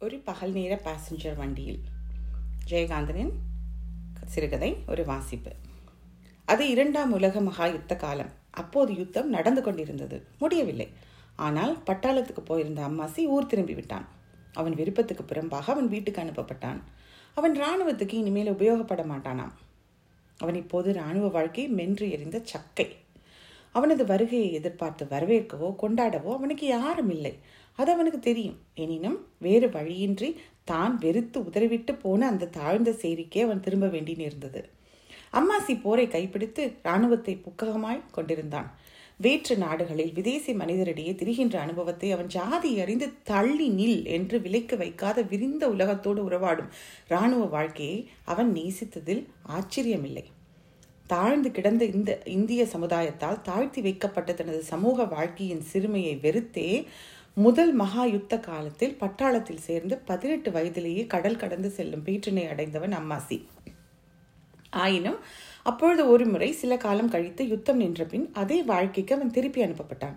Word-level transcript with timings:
ஒரு 0.00 0.16
பகல் 0.24 0.52
நேர 0.52 0.72
பாசஞ்சர் 0.84 1.36
வண்டியில் 1.36 1.78
ஜெயகாந்தனின் 2.68 3.32
சிறுகதை 4.24 4.68
ஒரு 4.86 5.02
வாசிப்பு 5.04 5.52
அது 6.48 6.64
இரண்டாம் 6.70 7.12
உலக 7.12 7.40
மகா 7.40 7.66
யுத்த 7.66 7.94
காலம் 7.96 8.30
அப்போது 8.50 8.92
யுத்தம் 8.96 9.28
நடந்து 9.28 9.62
கொண்டிருந்தது 9.62 10.18
முடியவில்லை 10.38 10.88
ஆனால் 11.36 11.74
பட்டாளத்துக்கு 11.84 12.40
போயிருந்த 12.40 12.82
அம்மாசி 12.88 13.24
ஊர் 13.26 13.46
திரும்பி 13.46 13.74
விட்டான் 13.74 14.06
அவன் 14.52 14.74
விருப்பத்துக்கு 14.74 15.24
புறம்பாக 15.24 15.72
அவன் 15.72 15.88
வீட்டுக்கு 15.88 16.22
அனுப்பப்பட்டான் 16.22 16.80
அவன் 17.36 17.56
இராணுவத்துக்கு 17.56 18.14
இனிமேல் 18.14 18.54
உபயோகப்பட 18.54 19.04
மாட்டானாம் 19.06 19.54
அவன் 20.40 20.54
இப்போது 20.54 20.90
இராணுவ 20.92 21.28
வாழ்க்கை 21.28 21.68
மென்று 21.72 22.06
எறிந்த 22.10 22.40
சக்கை 22.44 22.86
அவனது 23.72 24.04
வருகையை 24.04 24.50
எதிர்பார்த்து 24.52 25.04
வரவேற்கவோ 25.04 25.68
கொண்டாடவோ 25.82 26.30
அவனுக்கு 26.38 26.66
யாரும் 26.66 27.10
இல்லை. 27.16 27.34
அது 27.78 27.90
அவனுக்கு 27.92 28.20
தெரியும். 28.20 28.58
எனினும் 28.74 29.18
வேறு 29.38 29.68
வழியின்றி 29.70 30.30
தான் 30.64 30.94
வெறுத்து 30.98 31.38
உதறிவிட்டு 31.44 31.92
போன 31.94 32.26
அந்த 32.26 32.50
தாழ்ந்த 32.58 32.90
சேரிக்கே 33.02 33.42
அவன் 33.46 33.64
திரும்ப 33.66 33.86
வேண்டி 33.86 34.14
நேர்ந்தது 34.14 34.62
அம்மாசி 35.38 35.74
போரை 35.80 36.04
கைப்பிடித்து 36.08 36.62
இராணுவத்தை 36.84 37.34
புக்ககமாய் 37.44 38.06
கொண்டிருந்தான். 38.10 38.68
வேற்று 39.20 39.54
நாடுகளில் 39.56 40.12
விதேசி 40.12 40.50
மனிதரிடையே 40.52 41.12
திரிகின்ற 41.20 41.56
அனுபவத்தை 41.58 42.08
அவன் 42.12 42.32
ஜாதி 42.36 42.70
அறிந்து 42.80 43.06
தள்ளி 43.22 43.66
நில் 43.70 44.00
என்று 44.16 44.36
விலைக்கு 44.40 44.76
வைக்காத 44.76 45.22
விரிந்த 45.22 45.64
உலகத்தோடு 45.68 46.22
உறவாடும் 46.28 46.72
இராணுவ 47.10 47.44
வாழ்க்கையை 47.56 47.98
அவன் 48.24 48.50
நேசித்ததில் 48.52 49.22
ஆச்சரியமில்லை. 49.58 50.24
தாழ்ந்து 51.08 51.48
கிடந்த 51.50 51.84
இந்த 51.84 52.10
இந்திய 52.28 52.62
சமுதாயத்தால் 52.72 53.42
தாழ்த்தி 53.42 53.80
வைக்கப்பட்ட 53.80 54.30
தனது 54.32 54.62
சமூக 54.62 55.04
வாழ்க்கையின் 55.04 55.64
சிறுமையை 55.72 56.14
வெறுத்தே 56.16 56.70
முதல் 57.36 57.72
மகா 57.72 58.04
யுத்த 58.04 58.34
காலத்தில் 58.40 58.96
பட்டாளத்தில் 59.00 59.64
சேர்ந்து 59.66 59.94
பதினெட்டு 60.04 60.50
வயதிலேயே 60.50 61.02
கடல் 61.06 61.36
கடந்து 61.36 61.70
செல்லும் 61.70 62.04
பீற்றினை 62.06 62.44
அடைந்தவன் 62.48 62.92
அம்மாசி. 62.92 63.38
ஆயினும் 64.70 65.20
அப்பொழுது 65.62 66.02
ஒரு 66.10 66.24
முறை 66.26 66.50
சில 66.52 66.72
காலம் 66.76 67.08
கழித்து 67.08 67.42
யுத்தம் 67.48 67.76
நின்ற 67.76 68.04
பின் 68.04 68.26
அதே 68.32 68.58
வாழ்க்கைக்கு 68.62 69.14
அவன் 69.14 69.30
திருப்பி 69.30 69.60
அனுப்பப்பட்டான். 69.64 70.16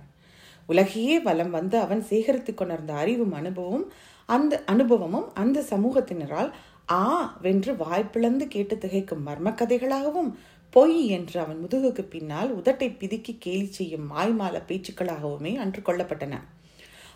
உலகையே 0.70 1.16
வலம் 1.20 1.50
வந்து 1.50 1.78
அவன் 1.78 2.02
சேகரித்து 2.02 2.54
கொண்டிருந்த 2.54 2.94
அறிவும் 2.94 3.34
அனுபவம் 3.34 3.86
அந்த 4.30 4.54
அனுபவமும் 4.66 5.28
அந்த 5.34 5.64
சமூகத்தினரால் 5.70 6.52
ஆ 6.92 7.04
வென்று 7.42 7.74
வாய்ப்பிழந்து 7.74 8.46
கேட்டு 8.48 8.76
திகைக்கும் 8.76 9.26
மர்ம 9.26 9.50
கதைகளாகவும் 9.60 10.30
பொய் 10.74 11.00
என்று 11.08 11.40
அவன் 11.40 11.62
முதுகுக்கு 11.64 12.04
பின்னால் 12.06 12.52
உதட்டை 12.54 12.90
பிதுக்கி 13.00 13.38
கேலி 13.38 13.66
செய்யும் 13.66 14.12
மாய்மால 14.12 14.62
பேச்சுக்களாகவுமே 14.68 15.52
அன்று 15.56 15.82
கொள்ளப்பட்டன 15.82 16.36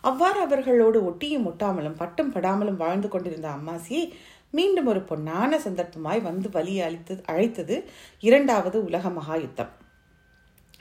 அவ்வாறு 0.01 0.39
அவர்களோடு 0.41 0.99
ஒட்டியும் 1.01 1.47
ஒட்டாமலும் 1.47 1.97
பட்டம் 1.97 2.33
படாமலும் 2.33 2.75
வாழ்ந்து 2.75 3.07
கொண்டிருந்த 3.07 3.47
அம்மாசியை 3.49 4.03
மீண்டும் 4.49 4.85
ஒரு 4.85 4.99
பொன்னான 4.99 5.57
சந்தர்ப்பமாய் 5.57 6.21
வந்து 6.21 6.49
வலி 6.49 6.75
அளித்தது 6.81 7.23
அழைத்தது 7.25 7.75
இரண்டாவது 8.23 8.77
உலக 8.83 9.09
மகா 9.09 9.35
யுத்தம் 9.35 9.73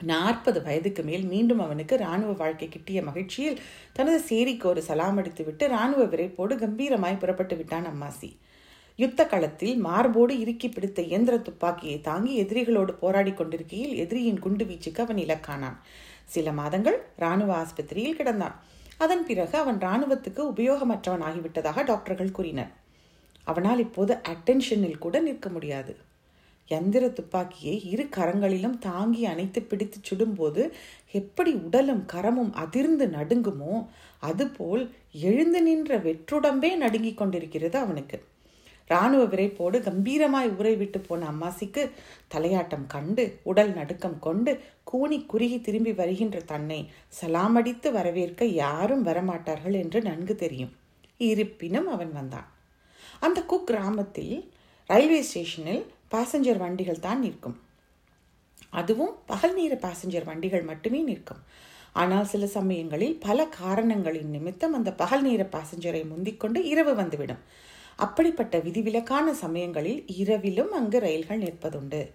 நாற்பது 0.03 0.59
வயதுக்கு 0.61 1.03
மேல் 1.03 1.25
மீண்டும் 1.25 1.59
அவனுக்கு 1.59 1.95
இராணுவ 1.97 2.31
வாழ்க்கை 2.31 2.67
கிட்டிய 2.69 3.01
மகிழ்ச்சியில் 3.03 3.61
தனது 3.93 4.19
சேரிக்கு 4.29 4.63
ஒரு 4.63 4.81
சலாம் 4.81 5.17
அடித்துவிட்டு 5.17 5.63
இராணுவ 5.67 6.03
விரைப்போடு 6.03 6.55
கம்பீரமாய் 6.55 7.17
புறப்பட்டு 7.17 7.55
விட்டான் 7.55 7.85
அம்மாசி. 7.85 8.29
யுத்த 8.95 9.21
களத்தில் 9.25 9.77
மார்போடு 9.77 10.39
இறுக்கி 10.39 10.69
பிடித்த 10.69 11.01
இயந்திர 11.01 11.37
துப்பாக்கியை 11.37 12.01
தாங்கி 12.01 12.43
எதிரிகளோடு 12.43 12.91
போராடி 12.91 13.33
கொண்டிருக்கையில் 13.33 13.95
எதிரியின் 13.95 14.39
குண்டு 14.39 14.65
வீச்சுக்கு 14.65 14.99
அவன் 14.99 15.17
இலக்கானான். 15.17 15.77
சில 16.25 16.51
மாதங்கள் 16.51 16.97
இராணுவ 17.17 17.51
ஆஸ்பத்திரியில் 17.61 18.19
கிடந்தான். 18.19 18.55
அதன் 18.97 19.25
பிறகு 19.25 19.57
அவன் 19.57 19.77
இராணுவத்துக்கு 19.77 20.41
உபயோகமற்றவன் 20.53 21.25
ஆகிவிட்டதாக 21.29 21.83
டாக்டர்கள் 21.83 22.31
கூறினர். 22.31 22.71
அவனால் 23.43 23.79
இப்போது 23.79 24.13
அட்டென்ஷனில் 24.13 24.97
கூட 24.97 25.19
நிற்க 25.19 25.49
முடியாது. 25.49 25.95
யந்திர 26.67 27.09
துப்பாக்கியை 27.09 27.75
இரு 27.85 28.03
கரங்களிலும் 28.03 28.77
தாங்கி 28.79 29.25
அணைத்து 29.25 29.61
பிடித்து 29.61 29.97
சுடும்போது 30.01 30.71
எப்படி 31.11 31.51
உடலும் 31.53 32.05
கரமும் 32.13 32.53
அதிர்ந்து 32.53 33.07
நடுங்குமோ 33.07 33.87
அதுபோல் 34.19 34.85
எழுந்து 35.11 35.61
நின்ற 35.61 35.97
வெற்றுடம்பே 35.97 36.75
நடுங்கிக் 36.75 37.17
கொண்டிருக்கிறது 37.17 37.77
அவனுக்கு. 37.77 38.19
இராணுவ 38.87 39.23
விரைப்போடு 39.25 39.77
கம்பீரமாய் 39.79 40.49
ஊரை 40.57 40.75
விட்டு 40.75 40.99
போன 40.99 41.27
அம்மாசிக்கு 41.31 41.83
தலையாட்டம் 42.33 42.85
கண்டு 42.87 43.39
உடல் 43.43 43.73
நடுக்கம் 43.73 44.19
கொண்டு 44.19 44.51
கூனி 44.83 45.25
குறுகி 45.25 45.61
திரும்பி 45.61 45.93
வருகின்ற 45.93 46.39
தன்னை 46.39 46.79
சலாமடித்து 47.21 47.91
வரவேற்க 47.91 48.45
யாரும் 48.45 49.05
வரமாட்டார்கள் 49.05 49.77
என்று 49.83 50.01
நன்கு 50.01 50.35
தெரியும். 50.35 50.73
இருப்பினும் 51.17 51.87
அவன் 51.87 52.11
வந்தான். 52.11 52.47
அந்த 53.19 53.41
குக் 53.41 53.67
கிராமத்தில் 53.67 54.51
ரயில்வே 54.89 55.21
ஸ்டேஷனில் 55.21 55.83
பாசஞ்சர் 56.11 56.57
வண்டிகள் 56.57 56.99
தான் 56.99 57.19
நிற்கும். 57.19 57.57
அதுவும் 58.69 59.13
பகல் 59.25 59.53
நேர 59.53 59.73
பாசஞ்சர் 59.75 60.25
வண்டிகள் 60.25 60.61
மட்டுமே 60.61 61.01
நிற்கும். 61.01 61.43
ஆனால் 61.93 62.25
சில 62.25 62.47
சமயங்களில் 62.47 63.15
பல 63.19 63.47
காரணங்களின் 63.61 64.33
நிமித்தம் 64.35 64.73
அந்த 64.73 64.93
பகல் 64.93 65.21
நேர 65.21 65.43
பாசஞ்சரை 65.51 66.01
முந்திக்கொண்டு 66.09 66.61
இரவு 66.63 66.95
வந்துவிடும். 66.95 67.43
அப்படிப்பட்ட 67.95 68.57
விதிவிலக்கான 68.57 69.31
சமயங்களில் 69.31 70.07
இரவிலும் 70.07 70.71
அங்கு 70.71 70.99
ரயில்கள் 70.99 71.41
நிற்பதுண்டு. 71.41 72.11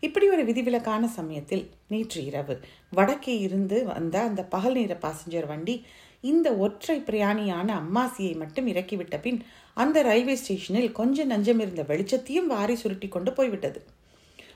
இப்படி 0.00 0.28
ஒரு 0.28 0.44
விதிவிலக்கான 0.44 1.04
சமயத்தில் 1.04 1.70
நேற்று 1.88 2.24
இரவு 2.24 2.60
வடக்கே 2.90 3.38
இருந்து 3.38 3.84
வந்த 3.84 4.20
அந்த 4.20 4.44
பகல் 4.44 4.72
நேர 4.72 4.98
பாசஞ்சர் 5.00 5.46
வண்டி 5.46 5.84
இந்த 6.20 6.54
ஒற்றை 6.56 7.00
பிரயாணியான 7.00 7.68
அம்மாசியை 7.82 8.36
மட்டும் 8.36 8.66
இறக்கிவிட்ட 8.66 9.20
பின் 9.20 9.42
அந்த 9.74 10.02
ரயில்வே 10.02 10.34
ஸ்டேஷனில் 10.34 10.92
கொஞ்சம் 10.92 11.30
நஞ்சம் 11.30 11.60
இருந்த 11.60 11.82
வெளிச்சத்தையும் 11.82 12.46
வாரி 12.46 12.76
சுருட்டி 12.76 13.08
கொண்டு 13.08 13.32
போய்விட்டது. 13.32 13.84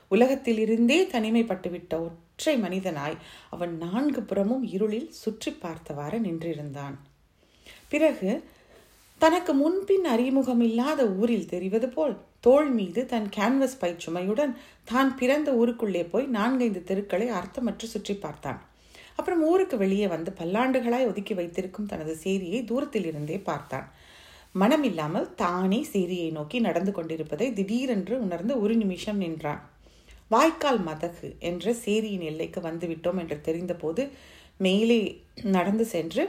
உலகத்தில் 0.07 0.57
இருந்தே 0.57 1.05
தனிமைப்பட்டுவிட்ட 1.05 1.93
ஒற்றை 1.99 2.61
மனிதனாய் 2.61 3.17
அவன் 3.49 3.77
நான்கு 3.77 4.21
புறமும் 4.21 4.63
இருளில் 4.63 5.11
சுற்றி 5.11 5.51
பார்த்தவாறு 5.51 6.19
நின்றிருந்தான். 6.19 6.95
பிறகு 7.89 8.43
தனக்கு 9.21 9.51
முன்பின் 9.53 10.05
அறிமுகம் 10.13 10.61
இல்லாத 10.67 11.01
ஊரில் 11.19 11.49
தெரிவது 11.53 11.87
போல் 11.89 12.13
தோள் 12.45 12.69
மீது 12.75 13.01
தன் 13.05 13.27
கேன்வஸ் 13.37 13.79
பைச்சுமையுடன் 13.81 14.53
தான் 14.83 15.09
பிறந்த 15.15 15.49
ஊருக்குள்ளே 15.51 16.03
போய் 16.11 16.27
நான்கைந்து 16.35 16.81
தெருக்களை 16.83 17.27
அர்த்தமற்று 17.39 17.87
சுற்றி 17.93 18.15
பார்த்தான். 18.15 18.59
அப்புறம் 19.15 19.41
ஊருக்கு 19.49 19.77
வெளியே 19.77 20.07
வந்து 20.07 20.31
பல்லாண்டுகளாய் 20.39 21.09
ஒதுக்கி 21.09 21.33
வைத்திருக்கும் 21.33 21.89
தனது 21.93 22.13
சேரியை 22.23 22.59
தூரத்தில் 22.65 23.07
இருந்தே 23.11 23.39
பார்த்தான். 23.49 23.87
மனமில்லாமல் 24.55 25.27
தானே 25.35 25.81
சேரியை 25.93 26.29
நோக்கி 26.31 26.59
நடந்து 26.59 26.91
கொண்டிருப்பதை 26.91 27.47
திடீரென்று 27.53 28.15
உணர்ந்து 28.25 28.53
ஒரு 28.61 28.75
நிமிஷம் 28.75 29.21
நின்றான். 29.23 29.61
வாய்க்கால் 30.31 30.81
மதகு 30.87 31.27
என்ற 31.49 31.71
சேரியின் 31.85 32.27
எல்லைக்கு 32.31 32.59
வந்துவிட்டோம் 32.61 33.19
என்று 33.21 33.37
தெரிந்தபோது 33.47 34.03
மேலே 34.57 35.01
நடந்து 35.55 35.85
சென்று 35.85 36.23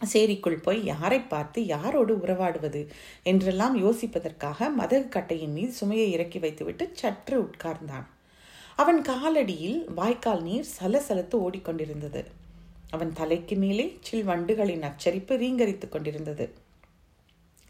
சேரிக்குள் 0.00 0.62
போய் 0.62 0.84
யாரை 0.84 1.20
பார்த்து 1.20 1.62
யாரோடு 1.62 2.10
உறவாடுவது 2.10 2.88
என்றெல்லாம் 3.22 3.76
யோசிப்பதற்காக 3.84 4.68
மதகு 4.78 5.08
கட்டையின் 5.08 5.52
மீது 5.52 5.72
சுமையை 5.72 6.10
இறக்கி 6.10 6.38
வைத்துவிட்டு 6.38 6.90
சற்று 6.92 7.42
உட்கார்ந்தான். 7.42 8.06
அவன் 8.76 9.02
காலடியில் 9.02 9.84
வாய்க்கால் 9.94 10.42
நீர் 10.42 10.66
சலசலத்து 10.80 11.36
ஓடிக்கொண்டிருந்தது. 11.36 12.24
அவன் 12.90 13.12
தலைக்கு 13.12 13.56
மேலே 13.56 13.98
சில் 14.00 14.26
வண்டுகளின் 14.26 14.82
அச்சரிப்பு 14.82 15.36
ரீங்கரித்துக் 15.36 15.88
கொண்டிருந்தது. 15.88 16.54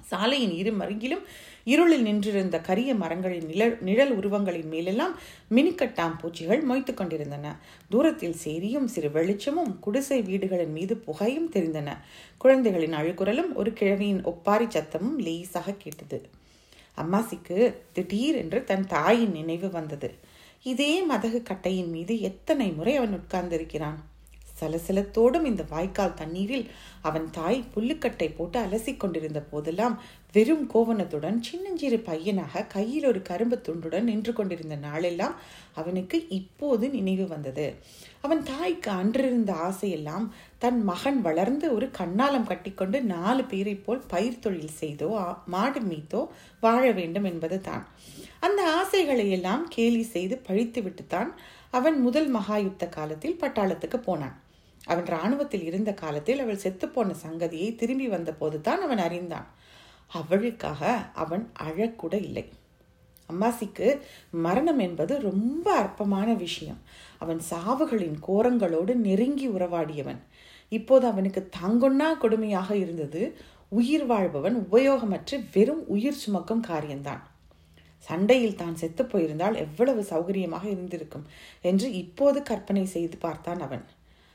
சாலையின் 0.02 0.52
இரு 0.52 0.72
மருங்கிலும் 0.72 1.24
இருளில் 1.72 2.02
நின்றிருந்த 2.02 2.56
கரிய 2.60 2.90
மரங்களின் 2.94 3.46
நிழல் 3.46 3.74
நிழல் 3.80 4.12
உருவங்களின் 4.18 4.68
மேலெல்லாம் 4.68 5.14
மினிக்கட்டாம் 5.50 6.14
பூச்சிகள் 6.20 6.62
மொய்த்து 6.62 6.92
கொண்டிருந்தன. 6.94 7.46
தூரத்தில் 7.88 8.36
சேரியும் 8.44 8.84
சிறு 8.84 9.10
வெளிச்சமும் 9.10 9.72
குடிசை 9.80 10.18
வீடுகளின் 10.22 10.72
மீது 10.72 10.96
புகையும் 10.96 11.50
தெரிந்தன. 11.52 11.96
குழந்தைகளின் 12.38 12.92
அழுக்குரலும் 12.92 13.52
ஒரு 13.54 13.72
கிழவியின் 13.72 14.22
ஒப்பாரி 14.24 14.64
சத்தமும் 14.64 15.19
லேசாக 15.19 15.76
கேட்டது. 15.78 16.20
அம்மாசிக்கு 16.98 17.58
திடீர் 17.93 18.37
என்று 18.37 18.60
தன் 18.64 18.87
தாயின் 18.87 19.31
நினைவு 19.31 19.70
வந்தது. 19.70 20.10
இதே 20.62 20.93
மதகு 21.10 21.40
கட்டையின் 21.43 21.90
மீது 21.90 22.14
எத்தனை 22.20 22.69
முறை 22.70 22.94
அவன் 22.96 23.16
உட்கார்ந்திருக்கிறான்? 23.19 23.98
சலசலத்தோடும் 24.60 25.44
இந்த 25.44 25.64
வாய்க்கால் 25.69 26.14
தண்ணீரில் 26.14 26.64
அவன் 27.02 27.26
தாய் 27.31 27.58
புல்லுக்கட்டை 27.75 28.28
போட்டு 28.37 28.58
அலசி 28.60 28.93
கொண்டிருந்த 28.96 29.40
போதெல்லாம் 29.50 29.94
வெறும் 30.34 30.64
கோவணத்துடன் 30.72 31.36
சின்னஞ்சிறு 31.46 31.98
பையனாக 32.08 32.62
கையில் 32.75 33.06
ஒரு 33.10 33.20
கரும்பு 33.28 33.56
துண்டுடன் 33.66 34.08
நின்று 34.10 34.32
கொண்டிருந்த 34.32 34.76
நாளெல்லாம் 34.76 35.36
அவனுக்கு 35.80 36.16
இப்போது 36.38 36.84
நினைவு 36.96 37.26
வந்தது. 37.26 37.66
அவன் 38.25 38.42
தாய்க்கு 38.50 38.90
அன்றிருந்த 39.00 39.52
ஆசையெல்லாம் 39.69 40.26
தன் 40.64 40.80
மகன் 40.90 41.20
வளர்ந்து 41.28 41.66
ஒரு 41.76 41.86
கண்ணாலம் 41.98 42.48
கட்டிக்கொண்டு 42.50 43.00
நாலு 43.14 43.44
பேரை 43.52 43.75
போல் 43.86 44.02
பயிர் 44.12 44.42
தொழில் 44.46 44.76
செய்தோ 44.80 45.08
மாடு 45.54 45.82
மீத்தோ 45.90 46.22
வாழ 46.64 46.82
வேண்டும் 47.00 47.28
என்பது 47.32 47.58
தான். 47.69 47.86
அந்த 48.46 48.60
ஆசைகளை 48.81 49.26
எல்லாம் 49.38 49.64
கேலி 49.76 50.04
செய்து 50.14 50.36
பழித்து 50.48 50.82
விட்டுத்தான் 50.82 51.31
அவன் 51.78 51.96
முதல் 52.06 52.31
மகாயுத்த 52.36 52.84
காலத்தில் 52.98 53.40
பட்டாளத்துக்கு 53.40 54.00
போனான். 54.08 54.36
அவன் 54.84 55.08
இராணுவத்தில் 55.12 55.64
இருந்த 55.70 55.90
காலத்தில் 56.02 56.42
அவள் 56.44 56.62
செத்துப்போன 56.64 57.16
சங்கதியை 57.24 57.70
திரும்பி 57.81 58.06
வந்தபோது 58.16 58.58
தான் 58.69 58.84
அவன் 58.86 59.02
அறிந்தான். 59.06 59.48
அவளுக்காக 60.08 60.96
அவன் 61.14 61.50
அழக்கூட 61.62 62.14
இல்லை. 62.14 62.44
அம்மாசிக்கு 63.28 64.00
மரணம் 64.31 64.78
என்பது 64.78 65.20
ரொம்ப 65.20 65.72
அற்பமான 65.72 66.34
விஷயம். 66.34 66.78
அவன் 67.19 67.40
சாவுகளின் 67.50 68.19
கோரங்களோடு 68.28 68.94
நெருங்கி 68.94 69.49
உறவாடியவன். 69.49 70.16
இப்போது 70.69 71.06
அவனுக்கு 71.06 71.49
தாங்கொன்னா 71.60 72.08
கொடுமையாக 72.22 72.72
இருந்தது. 72.75 73.37
உயிர் 73.69 74.06
வாழ்பவன் 74.06 74.66
உபயோகமற்று 74.72 75.44
வெறும் 75.52 75.87
உயிர் 75.87 76.14
சுமக்கும் 76.14 76.60
காரியம்தான். 76.60 77.22
சண்டையில் 77.99 78.55
தான் 78.55 78.75
செத்து 78.75 79.05
போயிருந்தால் 79.05 79.55
எவ்வளவு 79.55 80.02
சௌகரியமாக 80.10 80.64
இருந்திருக்கும் 80.64 81.26
என்று 81.60 81.93
இப்போது 81.93 82.43
கற்பனை 82.43 82.84
செய்து 82.84 83.16
பார்த்தான் 83.16 83.60
அவன். 83.60 83.84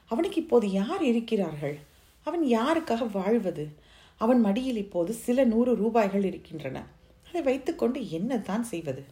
அவனுக்கு 0.05 0.41
இப்போது 0.41 0.71
யார் 0.71 1.03
இருக்கிறார்கள்? 1.03 1.77
அவன் 2.23 2.43
யாருக்காக 2.43 3.11
வாழ்வது? 3.11 3.75
அவன் 4.17 4.41
மடியில் 4.41 4.77
இப்போது 4.77 5.13
சில 5.13 5.43
நூறு 5.43 5.75
ரூபாய்கள் 5.75 6.23
இருக்கின்றன. 6.23 6.85
அதை 7.27 7.41
வைத்துக்கொண்டு 7.41 8.09
என்ன 8.09 8.37
தான் 8.37 8.63
செய்வது? 8.63 9.03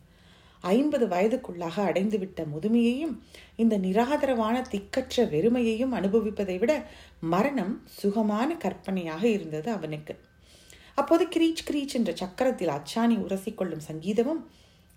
ஐம்பது 0.61 1.07
வயதுக்குள்ளாக 1.07 1.77
அடைந்துவிட்ட 1.83 2.45
முதுமையையும் 2.45 3.19
இந்த 3.55 3.77
நிராதரவான 3.77 4.61
திக்கற்ற 4.71 5.25
வெறுமையையும் 5.25 5.93
அனுபவிப்பதை 5.93 6.59
விட 6.59 6.87
மரணம் 7.19 7.83
சுகமான 7.87 8.57
கற்பனையாக 8.57 9.27
இருந்தது 9.27 9.71
அவனுக்கு. 9.71 10.15
அப்போது 10.95 11.25
கிரீச் 11.25 11.63
கிரீச் 11.69 11.93
என்ற 11.93 12.11
சக்கரத்தில் 12.11 12.67
அச்சாணி 12.67 13.15
உரசிக்கொள்ளும் 13.17 13.87
சங்கீதமும் 13.91 14.45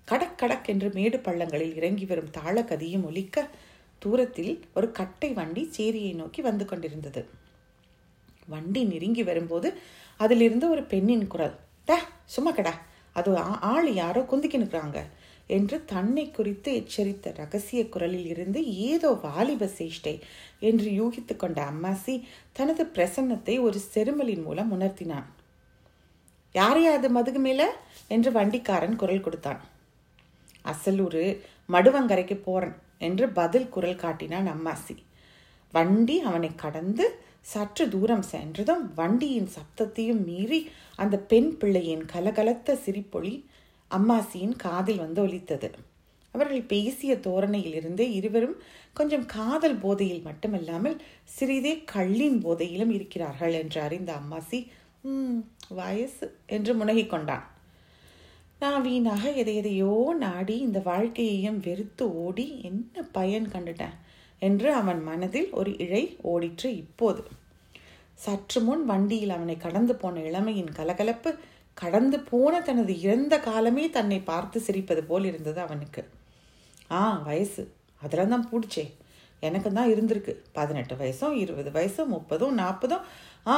கடக் 0.04 0.38
கடக் 0.38 0.66
என்று 0.66 0.90
மேடு 0.92 1.18
பள்ளங்களில் 1.18 1.74
இறங்கி 1.74 2.04
வரும் 2.04 2.30
தாளகதியும் 2.38 3.04
ஒலிக்க 3.04 3.48
தூரத்தில் 3.98 4.64
ஒரு 4.74 4.92
கட்டை 4.92 5.32
வண்டி 5.32 5.70
சேரியை 5.76 6.14
நோக்கி 6.14 6.42
வந்து 6.42 6.64
கொண்டிருந்தது. 6.64 7.42
வண்டி 8.48 8.84
நெருங்கி 8.84 9.22
வரும்போது 9.22 9.68
அதிலிருந்து 10.20 10.66
ஒரு 10.70 10.82
பெண்ணின் 10.82 11.26
குரல் 11.26 11.54
ட 11.88 11.98
சும்மா 12.24 12.52
கடா. 12.52 12.74
அது 13.16 13.30
ஆள் 13.72 13.88
யாரோ 13.94 14.20
குந்திக்கி 14.22 14.58
நிற்கிறாங்க 14.60 14.98
என்று 15.46 15.76
தன்னை 15.84 16.30
குறித்து 16.30 16.70
எச்சரித்த 16.74 17.32
ரகசிய 17.34 17.80
குரலில் 17.88 18.26
இருந்து 18.26 18.60
ஏதோ 18.66 19.08
வாலிப 19.22 19.68
சேஷ்டை 19.78 20.14
என்று 20.60 20.88
யூகித்து 20.90 21.36
கொண்ட 21.36 21.58
அம்மாசி 21.64 22.14
தனது 22.52 22.84
பிரசன்னத்தை 22.84 23.56
ஒரு 23.60 23.80
செருமலின் 23.94 24.42
மூலம் 24.42 24.72
உணர்த்தினான். 24.72 25.28
யாரையா 26.54 26.90
அது 26.92 27.08
மதுகு 27.10 27.38
மேல? 27.38 27.62
என்று 28.08 28.30
வண்டிக்காரன் 28.30 28.96
குரல் 28.96 29.20
கொடுத்தான். 29.20 29.60
அசலூரு 30.64 31.24
மடுவங்கரைக்கு 31.68 32.36
போறன் 32.42 32.76
என்று 32.98 33.28
பதில் 33.28 33.68
குரல் 33.68 33.96
காட்டினான் 33.96 34.48
அம்மாசி. 34.48 34.96
வண்டி 35.74 36.16
அவனை 36.20 36.50
கடந்து 36.54 37.04
சற்று 37.44 37.84
தூரம் 37.88 38.26
சென்றதும் 38.32 38.84
வண்டியின் 38.94 39.50
சப்தத்தையும் 39.56 40.22
மீறி 40.24 40.60
அந்த 40.96 41.16
பெண் 41.30 41.50
பிள்ளையின் 41.56 42.04
கலகலத்த 42.12 42.76
சிரிப்பொளி 42.84 43.34
அம்மாசியின் 43.90 44.54
காதில் 44.56 45.02
வந்து 45.04 45.20
ஒலித்தது. 45.22 45.68
அவர்கள் 46.34 46.62
பேசிய 46.62 47.12
தோரணையிலிருந்து 47.26 48.04
இருவரும் 48.10 48.56
கொஞ்சம் 48.92 49.26
காதல் 49.26 49.78
போதையில் 49.78 50.22
மட்டுமல்லாமல் 50.22 50.96
சிறிதே 51.36 51.74
கள்ளின் 51.92 52.38
போதையிலும் 52.38 52.90
இருக்கிறார்கள் 52.90 53.52
என்று 53.52 53.80
அறிந்த 53.80 54.10
அம்மாசி 54.12 54.60
ம் 55.02 55.38
வயசு 55.70 56.26
என்று 56.46 56.72
முனகிக் 56.74 57.10
கொண்டான். 57.10 57.44
நான் 58.60 58.82
வீணாக 58.82 59.22
எதை 59.32 59.54
எதையோ 59.56 59.94
நாடி 60.18 60.56
இந்த 60.58 60.80
வாழ்க்கையையும் 60.84 61.58
வெறுத்து 61.58 62.04
ஓடி 62.14 62.46
என்ன 62.62 63.02
பயன் 63.12 63.48
கண்டுட்டேன். 63.48 63.96
என்று 64.48 64.68
அவன் 64.80 65.00
மனதில் 65.02 65.48
ஒரு 65.52 65.70
இழை 65.84 66.02
ஓடிற்று 66.32 66.68
இப்போது. 66.82 67.22
சற்று 68.24 68.58
முன் 68.60 68.84
வண்டியில் 68.84 69.36
அவனை 69.36 69.56
கடந்து 69.56 69.94
போன 69.94 70.20
இளமையின் 70.20 70.72
கலகலப்பு 70.78 71.30
கடந்து 71.76 72.18
போன 72.30 72.60
தனது 72.60 72.92
இறந்த 73.04 73.34
காலமே 73.46 73.84
தன்னை 73.90 74.18
பார்த்து 74.30 74.58
சிரிப்பது 74.66 75.02
போல் 75.08 75.24
இருந்தது 75.24 75.60
அவனுக்கு. 75.60 76.02
ஆ 76.98 77.00
வயசு. 77.28 77.62
அதெல்லாம் 78.02 78.34
தான் 78.34 78.50
பிடிச்சே. 78.50 78.84
எனக்கு 79.42 79.70
தான் 79.72 79.90
இருந்திருக்கு. 79.94 80.32
பதினெட்டு 80.52 80.94
வயசும் 81.00 81.34
இருபது 81.42 81.70
வயசும் 81.70 82.12
முப்பதும் 82.14 82.54
நாற்பதும். 82.60 83.04
ஆ 83.46 83.54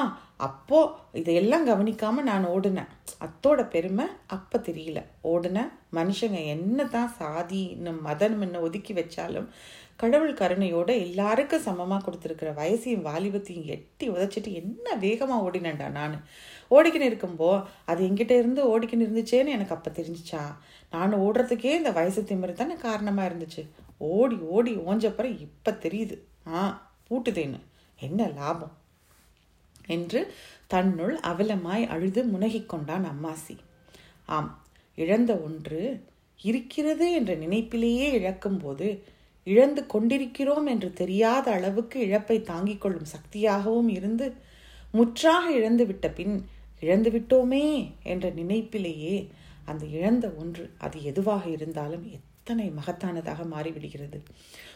அப்போ 0.47 0.79
இதையெல்லாம் 1.21 1.67
கவனிக்காமல் 1.69 2.29
நான் 2.31 2.47
ஓடினேன். 2.55 2.91
அத்தோட 3.27 3.61
பெருமை 3.75 4.07
அப்போ 4.37 4.57
தெரியல. 4.69 5.01
ஓடுனேன் 5.33 5.71
மனுஷங்க 5.99 6.41
என்ன 6.55 6.87
தான் 6.97 7.13
சாதி 7.19 7.63
இன்னும் 7.77 8.01
மதம் 8.03 8.41
என்ன 8.41 8.61
ஒதுக்கி 8.61 8.95
வச்சாலும் 8.95 9.49
கடவுள் 9.97 10.33
கருணையோட 10.33 10.87
எல்லாருக்கும் 10.87 11.63
சமமாக 11.63 12.01
கொடுத்துருக்கிற 12.07 12.51
வயசையும் 12.55 13.03
வாலிபத்தையும் 13.03 13.65
எட்டி 13.65 14.11
உதச்சிட்டு 14.11 14.53
என்ன 14.53 14.95
வேகமாக 14.95 15.51
ஓடினேன்டா 15.51 15.91
நான். 15.91 16.17
ஓடிக்கின்னு 16.71 17.09
இருக்கும்போ 17.11 17.67
அது 17.85 18.09
எங்கிட்ட 18.09 18.31
இருந்து 18.31 18.63
ஓடிக்கின்னு 18.73 19.07
இருந்துச்சேன்னு 19.09 19.55
எனக்கு 19.57 19.75
அப்போ 19.75 19.91
தெரிஞ்சிச்சா. 19.91 20.43
நான் 20.91 21.15
ஓடுறதுக்கே 21.15 21.73
இந்த 21.75 21.91
வயசு 21.91 22.23
திமிரு 22.23 22.53
தானே 22.53 22.75
காரணமாக 22.75 23.29
இருந்துச்சு. 23.29 23.65
ஓடி 23.99 24.37
ஓடி 24.37 24.75
ஓஞ்சப்பறம் 24.77 25.41
இப்போ 25.41 25.71
தெரியுது. 25.71 26.19
ஆ 26.47 26.89
பூட்டுதேன்னு. 27.11 27.61
என்ன 27.99 28.29
லாபம்? 28.29 28.75
என்று 29.87 30.35
தன்னுள் 30.67 31.19
அவலமாய் 31.21 31.87
அழுது 31.87 32.25
முனகிக் 32.25 32.69
கொண்டான் 32.69 33.05
அம்மாசி. 33.05 33.57
ஆம் 34.27 34.63
இழந்த 34.95 35.33
ஒன்று 35.37 36.05
இருக்கிறது 36.41 37.13
என்ற 37.13 37.35
நினைப்பிலேயே 37.35 38.07
இழக்கும்போது 38.13 39.05
இழந்து 39.47 39.87
கொண்டிருக்கிறோம் 39.87 40.67
என்று 40.67 40.93
தெரியாத 40.93 41.51
அளவுக்கு 41.51 42.01
இழப்பை 42.01 42.43
தாங்கிக் 42.43 42.81
கொள்ளும் 42.81 43.11
சக்தியாகவும் 43.13 43.89
இருந்து 43.89 44.35
முற்றாக 44.93 45.53
இழந்து 45.53 45.87
விட்ட 45.87 46.09
பின் 46.09 46.47
இழந்துவிட்டோமே 46.81 47.67
என்ற 48.03 48.31
நினைப்பிலேயே 48.31 49.29
அந்த 49.65 49.85
இழந்த 49.87 50.27
ஒன்று 50.39 50.71
அது 50.79 51.03
எதுவாக 51.03 51.49
இருந்தாலும் 51.49 52.05
எத்தனை 52.13 52.67
மகத்தானதாக 52.71 53.41
மாறிவிடுகிறது. 53.53 54.19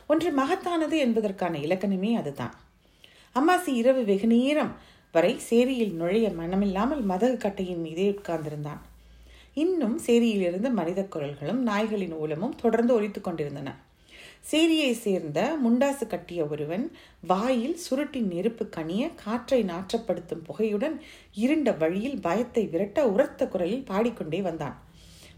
ஒன்று 0.07 0.31
மகத்தானது 0.31 0.97
என்பதற்கான 0.99 1.59
இலக்கணமே 1.59 2.15
அதுதான். 2.15 2.55
அம்மாசி 3.37 3.73
இரவு 3.73 4.05
வெகு 4.05 4.27
நேரம் 4.27 4.73
வரை 5.13 5.39
சேரியில் 5.51 5.93
நுழைய 5.93 6.29
மனமில்லாமல் 6.29 7.03
மதகு 7.03 7.37
கட்டையின் 7.37 7.81
மீதே 7.81 8.11
உட்கார்ந்திருந்தான். 8.11 8.81
இன்னும் 9.55 10.01
சேரியிலிருந்து 10.07 10.71
மனித 10.71 11.01
குரல்களும் 11.15 11.63
நாய்களின் 11.67 12.17
ஊலமும் 12.17 12.57
தொடர்ந்து 12.57 12.95
ஒழித்து 12.95 13.21
கொண்டிருந்தன. 13.21 13.71
சேரியை 14.45 14.93
சேர்ந்த 14.93 15.41
முண்டாசு 15.65 16.07
கட்டிய 16.07 16.47
ஒருவன் 16.47 16.85
வாயில் 17.27 17.77
சுருட்டின் 17.77 18.29
நெருப்பு 18.29 18.65
கனிய 18.77 19.11
காற்றை 19.15 19.65
நாற்றப்படுத்தும் 19.65 20.45
புகையுடன் 20.47 20.97
இருண்ட 21.33 21.73
வழியில் 21.73 22.21
பயத்தை 22.21 22.67
விரட்ட 22.67 23.05
உரத்த 23.07 23.49
குரலில் 23.49 23.85
பாடிக்கொண்டே 23.85 24.41
வந்தான். 24.43 24.77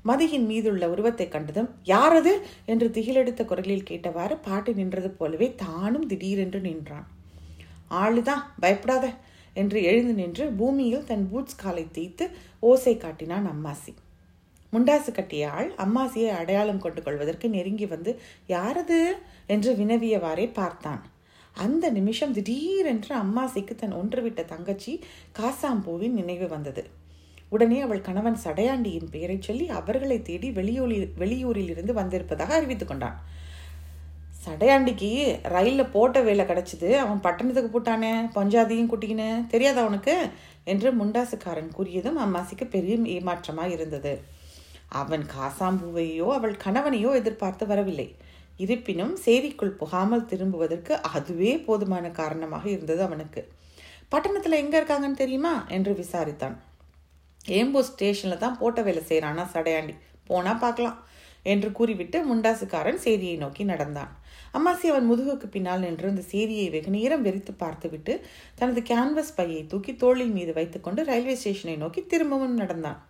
மதியின் 0.05 0.47
மீதுள்ள 0.47 0.89
உருவத்தை 0.91 1.29
கண்டதும் 1.29 1.69
யாரது? 1.85 2.33
என்று 2.67 2.89
திகிலெடுத்த 2.89 3.45
குரலில் 3.45 3.89
கேட்டவாறு 3.91 4.39
பாட்டு 4.43 4.75
நின்றது 4.75 5.11
போலவே 5.11 5.55
தானும் 5.55 6.07
திடீரென்று 6.07 6.61
நின்றான். 6.61 7.07
ஆளுதான் 7.91 8.43
பயப்படாத 8.61 9.15
என்று 9.57 9.83
எழுந்து 9.83 10.15
நின்று 10.15 10.47
பூமியில் 10.51 11.05
தன் 11.05 11.29
பூட்ஸ் 11.31 11.57
காலை 11.57 11.87
தேய்த்து 11.91 12.31
ஓசை 12.61 12.97
காட்டினான் 12.97 13.47
அம்மாசி. 13.47 13.95
முண்டாசு 14.73 15.13
கட்டிய 15.13 15.51
ஆள் 15.51 15.73
அம்மாசியை 15.77 16.29
அடையாளம் 16.29 16.79
கொண்டு 16.79 17.03
கொள்வதற்கு 17.03 17.49
நெருங்கி 17.49 17.87
வந்து 17.87 18.21
யாரது? 18.49 19.13
என்று 19.47 19.75
வினவியவாறே 19.75 20.53
பார்த்தான். 20.53 21.03
அந்த 21.53 21.91
நிமிஷம் 21.91 22.33
திடீரென்று 22.33 23.17
அம்மாசிக்கு 23.17 23.75
தன் 23.75 23.95
ஒன்றுவிட்ட 23.95 24.45
தங்கச்சி 24.45 25.05
காசாம்பூவின் 25.39 26.11
நினைவு 26.11 26.49
வந்தது. 26.49 26.91
உடனே 27.49 27.81
அவள் 27.81 28.01
கணவன் 28.01 28.39
சடையாண்டியின் 28.45 29.11
பெயரை 29.11 29.37
சொல்லி 29.41 29.69
அவர்களை 29.69 30.23
தேடி 30.23 30.51
வெளியூரில் 30.51 31.09
வெளியூரில் 31.19 31.69
இருந்து 31.69 31.93
வந்திருப்பதாக 31.93 32.55
அறிவித்துக் 32.55 32.89
கொண்டான். 32.89 33.21
சடையாண்டிக்கு 34.47 35.39
ரயிலில் 35.43 35.91
போட்ட 35.91 36.21
வேலை 36.21 36.45
கிடச்சிது. 36.45 36.93
அவன் 36.97 37.21
பட்டணத்துக்கு 37.21 37.81
போட்டானே. 37.81 38.15
பஞ்சாதியும் 38.35 38.91
குட்டிக்கின்னு 38.91 39.47
தெரியாத 39.47 39.81
அவனுக்கு 39.81 40.29
என்று 40.65 40.93
முண்டாசுக்காரன் 40.93 41.71
கூறியதும் 41.79 42.21
அம்மாசிக்கு 42.25 42.71
பெரிய 42.71 42.97
ஏமாற்றமாக 42.97 43.71
இருந்தது. 43.71 44.41
அவன் 45.01 45.25
காசாம்பூவையோ 45.35 46.27
அவள் 46.37 46.55
கணவனையோ 46.65 47.11
எதிர்பார்த்து 47.21 47.65
வரவில்லை. 47.67 48.09
இருப்பினும் 48.59 49.15
சேரிக்குள் 49.25 49.79
புகாமல் 49.81 50.29
திரும்புவதற்கு 50.31 50.95
அதுவே 51.15 51.53
போதுமான 51.67 52.11
காரணமாக 52.11 52.65
இருந்தது 52.71 53.03
அவனுக்கு. 53.03 53.43
பட்டணத்தில் 54.09 54.61
எங்கே 54.63 54.77
இருக்காங்கன்னு 54.81 55.21
தெரியுமா? 55.23 55.55
என்று 55.69 55.93
விசாரித்தான். 56.03 56.57
ஏம்போ 57.51 57.81
ஸ்டேஷனில் 57.83 58.43
தான் 58.43 58.59
போட்ட 58.59 58.81
வேலை 58.83 59.03
செய்கிறானா 59.11 59.45
சடையாண்டி. 59.55 59.95
போனால் 60.29 60.61
பார்க்கலாம் 60.65 60.99
என்று 61.47 61.69
கூறிவிட்டு 61.73 62.19
முண்டாசுக்காரன் 62.31 63.01
சேரியை 63.05 63.37
நோக்கி 63.37 63.63
நடந்தான். 63.71 64.11
அம்மாசி 64.57 64.87
அவன் 64.93 65.09
முதுகுக்கு 65.11 65.47
பின்னால் 65.47 65.85
நின்று 65.85 66.07
அந்த 66.11 66.25
சேரியை 66.33 66.67
வெகு 66.75 66.91
நேரம் 66.91 67.25
வெறித்து 67.27 67.53
பார்த்துவிட்டு 67.63 68.15
தனது 68.55 68.83
கேன்வஸ் 68.91 69.35
பையை 69.39 69.63
தூக்கி 69.73 69.95
தோளின் 70.03 70.37
மீது 70.39 70.53
வைத்துக்கொண்டு 70.59 71.03
ரயில்வே 71.11 71.37
ஸ்டேஷனை 71.41 71.77
நோக்கி 71.77 72.03
திரும்பவும் 72.13 72.61
நடந்தான். 72.63 73.01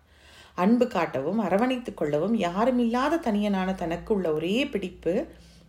அன்பு 0.55 0.87
காட்டவும் 0.87 1.41
அரவணைத்துக் 1.41 1.97
கொள்ளவும் 1.97 2.35
யாருமில்லாத 2.39 3.21
தனியனான 3.25 3.75
தனக்கு 3.75 4.15
உள்ள 4.15 4.33
ஒரே 4.33 4.65
பிடிப்பு 4.67 5.15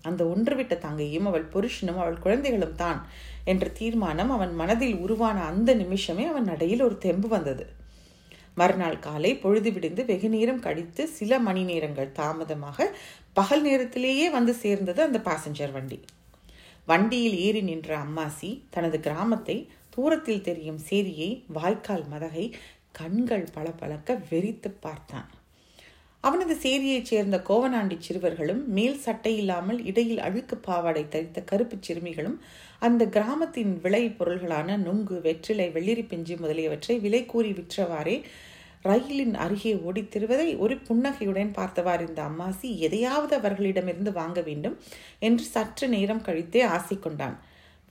அந்த 0.02 0.24
ஒன்றுவிட்ட 0.24 0.74
தங்கையும் 0.78 1.26
அவள் 1.26 1.52
புருஷனும் 1.54 2.00
அவள் 2.00 2.20
குழந்தைகளும் 2.20 2.76
தான் 2.76 3.00
என்ற 3.44 3.68
தீர்மானம் 3.68 4.32
அவன் 4.32 4.54
மனதில் 4.56 4.98
உருவான 4.98 5.38
அந்த 5.44 5.74
நிமிஷமே 5.74 6.26
அவன் 6.28 6.44
நடையில் 6.44 6.82
ஒரு 6.82 6.98
தெம்பு 6.98 7.28
வந்தது. 7.28 7.66
மறுநாள் 8.54 9.00
காலை 9.00 9.36
பொழுது 9.36 9.72
விடிந்து 9.72 10.06
வெகு 10.06 10.30
நேரம் 10.30 10.60
கழித்து 10.60 11.08
சில 11.08 11.40
மணி 11.40 11.64
நேரங்கள் 11.64 12.12
தாமதமாக 12.12 12.88
பகல் 13.34 13.62
நேரத்திலேயே 13.62 14.30
வந்து 14.30 14.54
சேர்ந்தது 14.54 15.02
அந்த 15.02 15.20
பாசஞ்சர் 15.20 15.72
வண்டி. 15.72 16.00
வண்டியில் 16.86 17.38
ஏறி 17.38 17.62
நின்ற 17.62 17.98
அம்மாசி 17.98 18.64
தனது 18.70 19.00
கிராமத்தை 19.00 19.70
தூரத்தில் 19.90 20.42
தெரியும் 20.42 20.80
சேரியை 20.90 21.44
வாய்க்கால் 21.48 22.06
மதகை 22.10 22.54
கண்கள் 23.00 23.48
பளபளக்க 23.54 24.20
வெறித்து 24.30 24.70
பார்த்தான். 24.86 25.30
அவனது 26.24 26.54
சேரியைச் 26.56 27.10
சேர்ந்த 27.12 27.38
கோவனாண்டி 27.50 27.96
சிறுவர்களும் 28.00 28.62
மேல் 28.68 29.00
சட்டை 29.00 29.38
இல்லாமல் 29.38 29.80
இடையில் 29.86 30.20
அழுக்கு 30.20 30.56
பாவாடை 30.58 31.04
தரித்த 31.06 31.42
கருப்பு 31.44 31.78
சிறுமிகளும் 31.80 32.38
அந்த 32.80 33.06
கிராமத்தின் 33.06 33.74
விளை 33.82 34.04
பொருள்களான 34.20 34.78
நுங்கு 34.78 35.18
வெற்றிலை 35.22 35.68
வெள்ளிரி 35.70 36.04
பிஞ்சு 36.08 36.36
முதலியவற்றை 36.38 36.96
விலை 37.00 37.22
கூறி 37.26 37.52
விற்றவாறே 37.52 38.16
ரயிலின் 38.82 39.36
அருகே 39.36 39.74
ஓடித்திருவதை 39.88 40.48
ஒரு 40.58 40.78
புன்னகையுடன் 40.78 41.52
பார்த்தவார் 41.58 42.08
இந்த 42.08 42.22
அம்மாசி 42.22 42.70
எதையாவது 42.78 43.36
அவர்களிடமிருந்து 43.36 44.12
வாங்க 44.12 44.42
வேண்டும் 44.42 44.78
என்று 45.20 45.46
சற்று 45.46 45.88
நேரம் 45.88 46.22
கழித்தே 46.22 46.64
ஆசை 46.76 46.98
கொண்டான். 47.00 47.38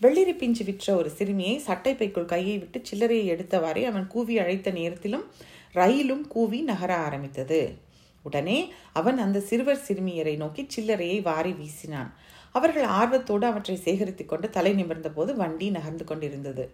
வெள்ளிரி 0.02 0.32
பிஞ்சு 0.32 0.64
விற்ற 0.64 0.94
ஒரு 0.96 1.10
சிறுமியை 1.10 1.62
சட்டைப்பைக்குள் 1.66 2.24
கையை 2.24 2.58
விட்டு 2.58 2.82
சில்லறையை 2.90 3.26
எடுத்தவாறே 3.32 3.84
அவன் 3.84 4.06
கூவி 4.06 4.38
அழைத்த 4.38 4.70
நேரத்திலும் 4.70 5.24
ரயிலும் 5.72 6.28
கூவி 6.28 6.60
நகர 6.60 6.96
ஆரம்பித்தது. 6.96 7.78
உடனே 8.22 8.72
அவன் 8.92 9.18
அந்த 9.18 9.40
சிறுவர் 9.40 9.84
சிறுமியரை 9.88 10.36
நோக்கி 10.36 10.66
சில்லறையை 10.76 11.22
வாரி 11.22 11.52
வீசினான். 11.52 12.10
அவர்கள் 12.52 12.82
ஆர்வத்தோடு 12.82 13.46
அவற்றை 13.46 13.76
சேகரித்துக் 13.76 14.28
கொண்டு 14.28 14.50
தலை 14.50 14.72
நிமிர்ந்த 14.72 15.10
போது 15.10 15.36
வண்டி 15.36 15.70
நகர்ந்து 15.70 16.04
கொண்டிருந்தது. 16.04 16.70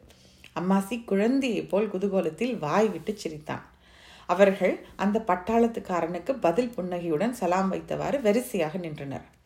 அம்மாசி 0.60 1.04
குழந்தையைப் 1.04 1.68
போல் 1.68 1.90
குதூகோலத்தில் 1.90 2.58
வாய் 2.58 2.88
விட்டு 2.88 3.16
சிரித்தான். 3.16 3.70
அவர்கள் 4.26 4.80
அந்த 4.96 5.24
பட்டாளத்துக்காரனுக்கு 5.26 6.32
பதில் 6.40 6.68
புன்னகையுடன் 6.68 7.34
சலாம் 7.34 7.72
வைத்தவாறு 7.72 8.20
வரிசையாக 8.20 8.78
நின்றனர். 8.78 9.36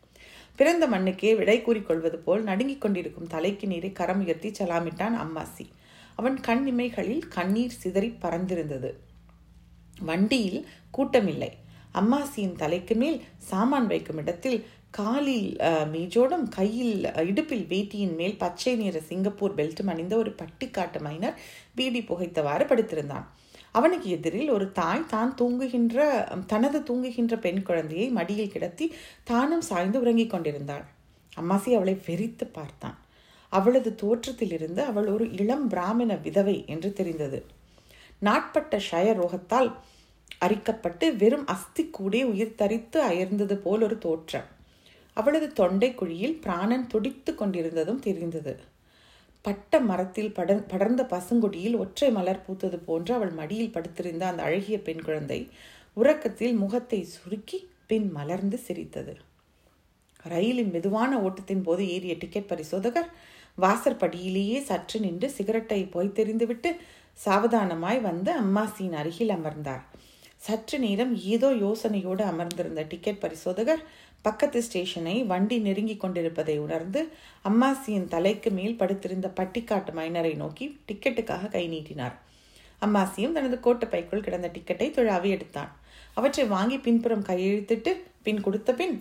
பிறந்த 0.59 0.87
மண்ணுக்கே 0.87 1.29
விடை 1.37 1.55
கூறிக்கொள்வது 1.61 2.17
போல் 2.25 2.43
நடுங்கிக் 2.43 2.83
கொண்டிருக்கும் 2.83 3.31
தலைக்கு 3.33 3.65
நீரை 3.67 3.91
கரம் 3.91 4.21
உயர்த்தி 4.23 4.49
சலாமிட்டான் 4.49 5.15
அம்மாசி. 5.23 5.65
அவன் 6.19 6.37
கண் 6.47 6.63
இமைகளில் 6.71 7.23
கண்ணீர் 7.35 7.79
சிதறி 7.81 8.09
பறந்திருந்தது. 8.21 8.91
வண்டியில் 10.09 10.61
கூட்டமில்லை. 10.97 11.51
அம்மாசியின் 12.01 12.55
தலைக்கு 12.61 12.95
மேல் 13.01 13.17
சாமான் 13.49 13.87
வைக்கும் 13.87 14.17
இடத்தில் 14.17 14.59
காலில் 14.97 15.49
மீஜோடும் 15.93 16.47
கையில் 16.57 17.03
இடுப்பில் 17.29 17.65
வேட்டியின் 17.69 18.15
மேல் 18.15 18.35
பச்சை 18.37 18.73
நிற 18.75 18.99
சிங்கப்பூர் 19.09 19.55
பெல்ட்டும் 19.55 19.91
அணிந்த 19.93 20.15
ஒரு 20.17 20.31
பட்டிக்காட்டு 20.41 20.99
மைனர் 21.01 21.39
பீடி 21.75 22.01
புகைத்தவாறு 22.09 22.65
படுத்திருந்தான். 22.67 23.25
அவனுக்கு 23.77 24.07
எதிரில் 24.09 24.49
ஒரு 24.49 24.65
தாய் 24.71 25.05
தான் 25.07 25.31
தூங்குகின்ற 25.35 25.97
தனது 26.47 26.79
தூங்குகின்ற 26.79 27.35
பெண் 27.37 27.61
குழந்தையை 27.61 28.07
மடியில் 28.09 28.51
கிடத்தி 28.51 28.85
தானும் 29.23 29.65
சாய்ந்து 29.69 30.01
உறங்கிக் 30.01 30.29
கொண்டிருந்தாள். 30.29 30.85
அம்மாசி 31.37 31.71
அவளை 31.77 31.95
வெறித்து 32.07 32.45
பார்த்தான். 32.51 32.97
அவளது 33.49 33.89
தோற்றத்திலிருந்து 33.95 34.81
அவள் 34.83 35.07
ஒரு 35.07 35.25
இளம் 35.31 35.67
பிராமண 35.67 36.15
விதவை 36.15 36.57
என்று 36.67 36.93
தெரிந்தது. 36.93 37.39
நாட்பட்ட 38.19 38.79
ஷய 38.89 39.07
ரோகத்தால் 39.21 39.69
அரிக்கப்பட்டு 40.45 41.05
வெறும் 41.15 41.45
அஸ்தி 41.45 41.83
கூடே 41.97 42.21
உயிர் 42.23 42.55
தரித்து 42.55 43.01
அயர்ந்தது 43.01 43.57
போல் 43.57 43.81
ஒரு 43.81 43.97
தோற்றம். 43.97 44.47
அவளது 45.17 45.47
தொண்டை 45.53 45.89
குழியில் 45.95 46.37
பிராணன் 46.41 46.87
துடித்து 46.87 47.31
கொண்டிருந்ததும் 47.35 47.99
தெரிந்தது. 47.99 48.53
பட்ட 49.45 49.79
மரத்தில் 49.79 50.31
பட 50.31 50.53
படர்ந்த 50.71 51.01
பசுங்கொடியில் 51.03 51.77
ஒற்றை 51.77 52.09
மலர் 52.11 52.43
பூத்தது 52.47 52.77
போன்று 52.85 53.13
அவள் 53.13 53.31
மடியில் 53.31 53.71
படுத்திருந்த 53.71 54.23
அந்த 54.27 54.41
அழகிய 54.43 54.77
பெண் 54.81 55.01
குழந்தை 55.01 55.39
உறக்கத்தில் 55.97 56.53
முகத்தை 56.53 56.99
சுருக்கி 57.03 57.57
பின் 57.87 58.07
மலர்ந்து 58.11 58.57
சிரித்தது. 58.57 59.13
ரயிலின் 60.25 60.71
மெதுவான 60.71 61.11
ஓட்டத்தின் 61.19 61.63
போது 61.63 61.83
ஏறிய 61.89 62.13
டிக்கெட் 62.13 62.47
பரிசோதகர் 62.47 63.09
வாசற்படியிலேயே 63.57 64.59
சற்று 64.61 64.99
நின்று 64.99 65.29
சிகரெட்டை 65.29 65.81
பொய்த்தெறிந்துவிட்டு 65.93 66.69
சாவதானமாய் 67.25 67.99
வந்து 68.01 68.31
அம்மாசியின் 68.41 68.97
அருகில் 69.01 69.29
அமர்ந்தார். 69.29 69.83
சற்று 70.37 70.79
நேரம் 70.79 71.13
ஏதோ 71.33 71.49
யோசனையோடு 71.65 72.23
அமர்ந்திருந்த 72.31 72.81
டிக்கெட் 72.83 73.21
பரிசோதகர் 73.21 73.83
பக்கத்து 74.25 74.59
ஸ்டேஷனை 74.63 75.13
வண்டி 75.23 75.57
நெருங்கி 75.57 75.95
கொண்டிருப்பதை 75.97 76.55
உணர்ந்து 76.65 77.01
அம்மாசியின் 77.49 78.07
தலைக்கு 78.13 78.49
மேல் 78.49 78.75
படுத்திருந்த 78.75 79.27
பட்டிக்காட்டு 79.39 79.91
மைனரை 79.99 80.33
நோக்கி 80.35 80.65
டிக்கெட்டுக்காக 80.87 81.49
கை 81.55 81.63
நீட்டினார். 81.67 82.15
அம்மாசியும் 82.81 83.35
தனது 83.37 83.57
கோட்டு 83.59 83.87
பைக்குள் 83.87 84.25
கிடந்த 84.27 84.47
டிக்கெட்டை 84.47 84.87
தொழாவி 84.97 85.29
எடுத்தான். 85.29 85.71
அவற்றை 86.13 86.45
வாங்கி 86.45 86.77
பின்புறம் 86.77 87.23
கையெழுத்திட்டு 87.23 87.91
பின் 88.23 88.41
கொடுத்த 88.41 88.73
பின் 88.73 88.95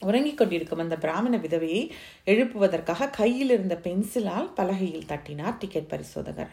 உறங்கிக் 0.00 0.38
கொண்டிருக்கும் 0.38 0.78
அந்த 0.78 0.96
பிராமண 0.96 1.34
விதவையை 1.36 1.82
எழுப்புவதற்காக 2.26 3.10
கையில் 3.10 3.50
இருந்த 3.50 3.74
பென்சிலால் 3.82 4.48
பலகையில் 4.56 5.06
தட்டினார் 5.06 5.58
டிக்கெட் 5.58 5.88
பரிசோதகர். 5.88 6.52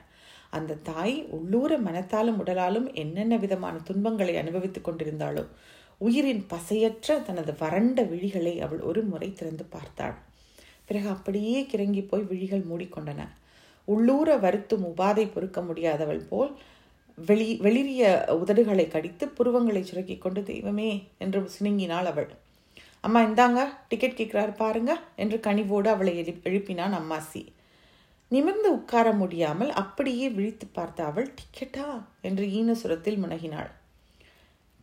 அந்த 0.50 0.80
தாய் 0.84 1.16
உள்ளூர 1.36 1.78
மனத்தாலும் 1.78 2.40
உடலாலும் 2.46 2.88
என்னென்ன 2.94 3.36
விதமான 3.38 3.76
துன்பங்களை 3.84 4.34
அனுபவித்துக் 4.38 4.88
கொண்டிருந்தாளோ 4.88 5.44
உயிரின் 6.06 6.44
பசையற்ற 6.50 7.18
தனது 7.24 7.52
வறண்ட 7.60 8.02
விழிகளை 8.04 8.54
அவள் 8.66 8.82
ஒரு 8.90 9.02
முறை 9.04 9.30
திறந்து 9.34 9.66
பார்த்தாள். 9.76 10.16
பிறகு 10.86 11.10
அப்படியே 11.10 11.58
கிறங்கி 11.72 12.04
போய் 12.08 12.30
விழிகள் 12.32 12.64
மூடிக்கொண்டன. 12.70 13.22
உள்ளூர 13.88 14.30
வருத்தும் 14.38 14.86
உபாதை 14.90 15.26
பொறுக்க 15.32 15.60
முடியாதவள் 15.62 16.24
போல் 16.30 16.52
வெளி 17.18 17.48
வெளிரிய 17.58 18.04
உதடுகளை 18.42 18.86
கடித்து 18.88 19.26
புருவங்களை 19.38 19.82
சுருக்கி 19.82 20.16
கொண்டு 20.18 20.42
தெய்வமே 20.44 20.92
என்று 21.18 21.40
சினுங்கினாள் 21.56 22.10
அவள். 22.12 22.30
அம்மா 23.04 23.20
இந்தாங்க 23.22 23.62
டிக்கெட் 23.90 24.20
கேட்கிறாரு 24.20 24.54
பாருங்க 24.56 24.92
என்று 25.16 25.38
கனிவோடு 25.38 25.90
அவளை 25.94 26.14
எழு 26.22 26.34
எழுப்பினான் 26.50 26.96
அம்மாசி. 27.00 27.44
நிமிர்ந்து 28.32 28.70
உட்கார 28.78 29.08
முடியாமல் 29.14 29.72
அப்படியே 29.82 30.28
விழித்து 30.30 30.68
பார்த்த 30.78 31.06
அவள் 31.06 31.30
டிக்கெட்டா 31.40 31.88
என்று 32.22 32.46
ஈனசுரத்தில் 32.60 33.22
முனகினாள். 33.24 33.72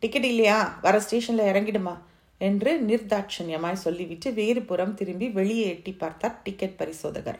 டிக்கெட் 0.03 0.25
இல்லையா? 0.25 0.79
வர 0.81 0.99
ஸ்டேஷனில் 0.99 1.49
இறங்கிடுமா? 1.51 1.93
என்று 2.41 2.71
நிர்தாட்சண்யமாய் 2.87 3.83
சொல்லிவிட்டு 3.85 4.33
வேறு 4.33 4.61
புறம் 4.61 4.93
திரும்பி 4.93 5.29
வெளியே 5.29 5.65
எட்டி 5.65 5.91
பார்த்தார் 5.93 6.39
டிக்கெட் 6.43 6.77
பரிசோதகர். 6.77 7.39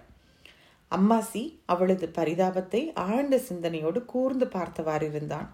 அம்மாசி 0.91 1.43
அவளது 1.65 2.07
பரிதாபத்தை 2.15 2.81
ஆழ்ந்த 2.93 3.37
சிந்தனையோடு 3.37 4.05
கூர்ந்து 4.05 4.47
பார்த்தவாறு 4.47 5.07
இருந்தான். 5.07 5.47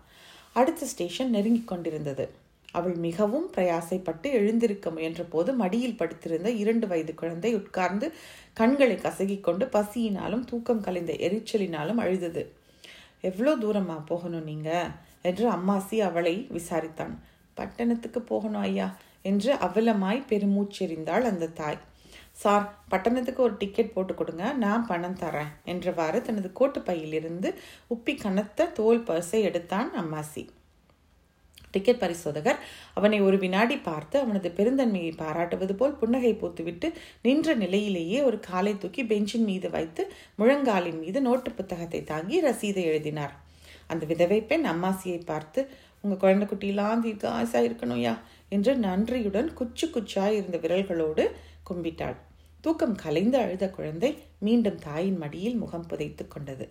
அடுத்த 0.53 0.85
ஸ்டேஷன் 0.85 1.29
நெருங்கிக் 1.29 1.67
கொண்டிருந்தது. 1.67 2.25
அவள் 2.71 2.95
மிகவும் 2.95 3.47
பிரயாசைப்பட்டு 3.55 4.27
எழுந்திருக்க 4.39 4.89
முயன்ற 4.89 5.23
போது 5.23 5.53
மடியில் 5.53 5.97
படுத்திருந்த 5.97 6.49
இரண்டு 6.51 6.87
வயது 6.87 7.13
குழந்தை 7.13 7.55
உட்கார்ந்து 7.55 8.07
கண்களை 8.53 8.95
கசகிக்கொண்டு 8.95 9.67
பசியினாலும் 9.71 10.45
தூக்கம் 10.45 10.81
கலைந்த 10.81 11.13
எரிச்சலினாலும் 11.13 12.01
அழுதது. 12.03 12.43
எவ்வளோ 13.21 13.53
தூரமா 13.55 13.97
போகணும் 14.05 14.43
நீங்கள் 14.43 14.89
என்று 15.21 15.51
அம்மாசி 15.51 15.99
அவளை 15.99 16.47
விசாரித்தான். 16.51 17.13
பட்டணத்துக்கு 17.53 18.21
போகணும் 18.21 18.61
ஐயா 18.61 18.97
என்று 19.21 19.53
அவலமாய் 19.53 20.27
பெருமூச்செறிந்தாள் 20.29 21.21
அந்த 21.21 21.47
தாய். 21.47 21.79
சார் 22.31 22.65
பட்டணத்துக்கு 22.89 23.41
ஒரு 23.41 23.57
டிக்கெட் 23.57 23.93
போட்டு 23.93 24.13
கொடுங்க 24.13 24.53
நான் 24.53 24.85
பணம் 24.85 25.15
தரேன் 25.15 25.53
என்றவாறு 25.65 26.21
தனது 26.21 26.51
கோட்டு 26.51 26.81
பையிலிருந்து 26.81 27.59
உப்பி 27.95 28.15
கனத்த 28.21 28.65
தோல் 28.65 29.01
பர்ஸை 29.03 29.41
எடுத்தான் 29.41 29.89
அம்மாசி. 29.95 30.49
டிக்கெட் 31.71 31.99
பரிசோதகர் 31.99 32.59
அவனை 32.93 33.21
ஒரு 33.21 33.37
வினாடி 33.37 33.77
பார்த்து 33.77 34.19
அவனது 34.19 34.49
பெருந்தன்மையை 34.49 35.11
பாராட்டுவது 35.17 35.73
போல் 35.75 35.93
புன்னகை 35.93 36.33
பூத்துவிட்டு 36.33 36.93
நின்ற 37.21 37.53
நிலையிலேயே 37.53 38.21
ஒரு 38.21 38.39
காலை 38.39 38.77
தூக்கி 38.77 39.03
பெஞ்சின் 39.03 39.43
மீது 39.43 39.69
வைத்து 39.69 40.13
முழங்காலின் 40.39 40.99
மீது 40.99 41.21
நோட்டு 41.21 41.51
புத்தகத்தை 41.51 42.03
தாங்கி 42.03 42.41
ரசீதை 42.41 42.83
எழுதினார். 42.83 43.35
அந்த 43.87 44.05
விதவை 44.05 44.39
பெண் 44.41 44.65
அம்மாசியை 44.65 45.19
பார்த்து 45.25 45.69
உங்கள் 46.01 46.19
குழந்தை 46.19 46.47
குட்டிலாம் 46.47 46.99
தீர்க்க 46.99 47.29
ஆசா 47.41 47.59
இருக்கணும்யா? 47.67 48.13
என்று 48.49 48.75
நன்றியுடன் 48.75 49.53
குச்சு 49.53 49.87
குச்சாய் 49.87 50.37
இருந்த 50.39 50.57
விரல்களோடு 50.57 51.23
கும்பிட்டாள். 51.69 52.17
தூக்கம் 52.61 52.95
கலைந்து 52.95 53.37
அழுத 53.37 53.65
குழந்தை 53.69 54.17
மீண்டும் 54.39 54.79
தாயின் 54.79 55.17
மடியில் 55.17 55.55
முகம் 55.55 55.87
புதைத்து 55.87 56.27
கொண்டது. 56.27 56.65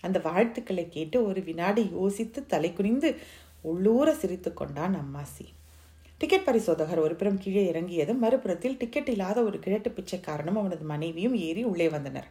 அந்த 0.00 0.18
வாழ்த்துக்களை 0.18 0.88
கேட்டு 0.88 1.26
ஒரு 1.26 1.40
வினாடி 1.42 1.90
யோசித்து 1.92 2.46
தலை 2.46 2.72
குனிந்து 2.72 3.16
உள்ளூர 3.62 4.14
சிரித்து 4.14 4.50
கொண்டான் 4.52 4.94
அம்மாசி. 4.94 5.46
டிக்கெட் 6.20 6.44
பரிசோதகர் 6.44 6.98
ஒருபுறம் 6.98 7.38
கீழே 7.38 7.62
இறங்கியதும் 7.72 8.22
மறுபுறத்தில் 8.22 8.76
டிக்கெட் 8.76 9.08
இல்லாத 9.08 9.42
ஒரு 9.42 9.58
கிழட்டு 9.58 9.90
பிச்சைக்காரனும் 9.90 10.60
அவனது 10.60 10.84
மனைவியும் 10.84 11.34
ஏறி 11.34 11.64
உள்ளே 11.64 11.88
வந்தனர். 11.88 12.28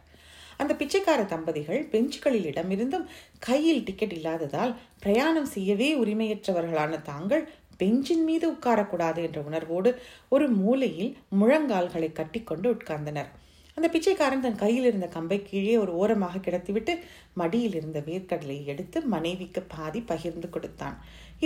அந்த 0.60 0.72
பிச்சைக்கார 0.74 1.20
தம்பதிகள் 1.24 1.82
பெஞ்சுகளில் 1.92 2.48
இடமிருந்தும் 2.50 3.06
கையில் 3.38 3.82
டிக்கெட் 3.82 4.14
இல்லாததால் 4.18 4.72
பிரயாணம் 5.00 5.50
செய்யவே 5.54 5.88
உரிமையற்றவர்களான 6.04 7.02
தாங்கள் 7.02 7.44
பெஞ்சின் 7.80 8.24
மீது 8.24 8.46
உட்காரக்கூடாது 8.52 9.20
என்ற 9.26 9.40
உணர்வோடு 9.40 9.90
ஒரு 10.28 10.46
மூலையில் 10.60 11.10
முழங்கால்களை 11.40 12.08
கட்டிக்கொண்டு 12.12 12.68
உட்கார்ந்தனர். 12.72 13.30
அந்த 13.76 13.88
பிச்சைக்காரன் 13.88 14.40
தன் 14.40 14.60
கையில் 14.62 14.84
இருந்த 14.84 15.06
கம்பை 15.06 15.38
கீழே 15.42 15.74
ஒரு 15.76 15.92
ஓரமாக 15.92 16.38
கிடத்திவிட்டு 16.38 16.94
மடியில் 17.34 17.74
இருந்த 17.74 17.98
வேர்க்கடலை 18.00 18.56
எடுத்து 18.64 19.00
மனைவிக்கு 19.14 19.60
பாதி 19.74 20.00
பகிர்ந்து 20.00 20.48
கொடுத்தான். 20.48 20.96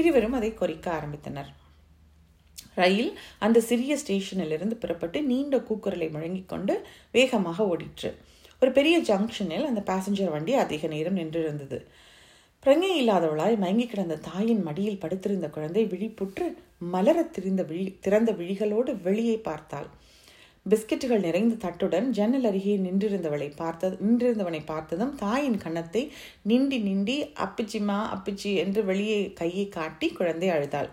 இருவரும் 0.01 0.37
அதை 0.39 0.51
கொறிக்க 0.55 0.87
ஆரம்பித்தனர். 0.99 1.51
ரயில் 2.75 3.13
அந்த 3.39 3.61
சிறிய 3.61 3.99
ஸ்டேஷனிலிருந்து 4.03 4.77
புறப்பட்டு 4.83 5.19
நீண்ட 5.23 5.57
கூக்குரலை 5.69 6.11
முழங்கிக் 6.11 6.53
கொண்டு 6.53 6.77
வேகமாக 7.17 7.67
ஓடிற்று. 7.73 8.11
ஒரு 8.63 8.73
பெரிய 8.73 9.01
ஜங்ஷனில் 9.01 9.67
அந்த 9.67 9.81
பேசஞ்சர் 9.81 10.31
வண்டி 10.31 10.55
அதிக 10.55 10.87
நேரம் 10.87 11.17
நின்றிருந்தது. 11.17 11.79
பிரங்கை 12.67 12.91
இல்லாதவளாய் 13.01 13.59
மயங்கி 13.59 13.87
கிடந்த 13.87 14.17
தாயின் 14.17 14.63
மடியில் 14.63 14.99
படுத்திருந்த 14.99 15.49
குழந்தை 15.49 15.85
விழிப்புற்று 15.85 16.47
மலரத் 16.93 17.31
திரிந்த 17.31 17.63
விழி 17.63 17.99
திறந்த 18.01 18.33
விழிகளோடு 18.33 19.03
வெளியே 19.03 19.37
பார்த்தாள். 19.37 19.89
பிஸ்கெட்டுகள் 20.71 21.21
நிறைந்த 21.21 21.55
தட்டுடன் 21.65 22.09
ஜன்னல் 22.11 22.45
அருகே 22.45 22.77
நின்றிருந்தவளை 22.77 23.53
பார்த்தது 23.57 23.97
நின்றிருந்தவனை 24.07 24.63
பார்த்ததும் 24.65 25.15
தாயின் 25.15 25.59
கன்னத்தை 25.59 26.13
நிண்டி 26.43 26.79
நிண்டி 26.79 27.23
அப்பிச்சிமா 27.23 27.99
அப்பிச்சி 28.15 28.57
என்று 28.57 28.85
வெளியே 28.85 29.33
கையை 29.33 29.69
காட்டி 29.69 30.09
குழந்தை 30.09 30.49
அழுதாள். 30.49 30.91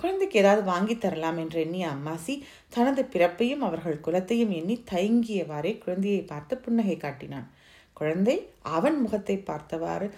குழந்தைக்கு 0.00 0.36
ஏதாவது 0.38 0.62
வாங்கி 0.64 0.94
தரலாம் 0.98 1.38
என்று 1.38 1.58
எண்ணிய 1.60 1.86
அம்மாசி 1.88 2.34
தனது 2.68 3.02
பிறப்பையும் 3.12 3.64
அவர்கள் 3.68 4.02
குலத்தையும் 4.06 4.52
எண்ணி 4.58 4.76
தயங்கியவாறே 4.90 5.72
குழந்தையை 5.78 6.22
பார்த்து 6.22 6.56
புன்னகை 6.58 6.96
காட்டினான். 6.96 7.48
குழந்தை 7.92 8.36
அவன் 8.76 8.98
முகத்தை 9.00 9.36
பார்த்தவாறு 9.40 10.08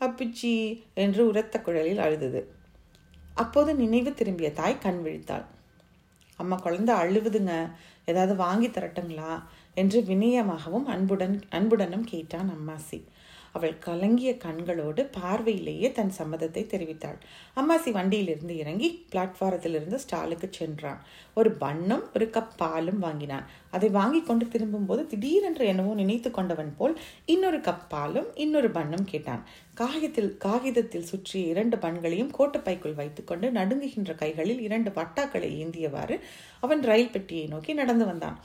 அப்பிச்சி 0.00 0.52
என்று 0.94 1.22
உரத்த 1.26 1.60
குழலில் 1.60 1.98
அழுதது. 1.98 2.40
அப்போது 3.34 3.70
நினைவு 3.74 4.10
திரும்பிய 4.14 4.48
தாய் 4.52 4.82
கண் 4.82 5.00
விழித்தாள். 5.04 5.46
அம்மா 6.38 6.56
குழந்தை 6.56 6.92
அழுவுதுங்க. 6.94 7.52
ஏதாவது 8.04 8.34
வாங்கி 8.36 8.68
தரட்டுங்களா? 8.68 9.32
என்று 9.74 9.98
வினயமாகவும் 10.00 10.86
அன்புடன் 10.86 11.36
அன்புடனும் 11.50 12.04
கேட்டான் 12.04 12.50
அம்மாசி. 12.56 12.98
அவள் 13.54 13.74
கலங்கிய 13.78 14.30
கண்களோடு 14.44 15.02
பார்வையிலேயே 15.18 15.88
தன் 15.92 16.12
சம்மதத்தை 16.18 16.62
தெரிவித்தாள். 16.72 17.18
அம்மாசி 17.56 17.90
வண்டியிலிருந்து 17.90 18.56
இறங்கி 18.56 18.88
பிளாட்பாரத்திலிருந்து 19.12 19.98
ஸ்டாலுக்கு 20.04 20.48
சென்றான். 20.50 21.00
ஒரு 21.34 21.52
பண்ணும் 21.64 22.04
ஒரு 22.14 22.28
கப் 22.32 22.56
பாலும் 22.56 22.98
வாங்கினான். 22.98 23.46
அதை 23.74 23.88
வாங்கி 23.88 24.20
கொண்டு 24.22 24.44
திரும்பும்போது 24.48 25.02
திடீரென்று 25.06 25.64
என்னவோ 25.66 25.92
நினைத்து 25.94 26.30
கொண்டவன் 26.30 26.72
போல் 26.78 26.94
இன்னொரு 27.26 27.58
கப் 27.58 27.86
பாலும் 27.88 28.28
இன்னொரு 28.34 28.70
பன்னும் 28.70 29.04
கேட்டான். 29.04 29.42
காகிதத்தில் 29.74 30.30
காகிதத்தில் 30.36 31.08
சுற்றிய 31.10 31.46
இரண்டு 31.46 31.76
பன்களையும் 31.76 32.34
கோட்டுப்பைக்குள் 32.38 32.94
வைத்துக்கொண்டு 32.94 33.48
நடுங்குகின்ற 33.50 34.14
கைகளில் 34.14 34.60
இரண்டு 34.60 34.90
பட்டாக்களை 34.90 35.50
ஏந்தியவாறு 35.62 36.18
அவன் 36.60 36.82
ரயில் 36.82 37.10
பெட்டியை 37.10 37.46
நோக்கி 37.46 37.72
நடந்து 37.72 38.06
வந்தான். 38.06 38.38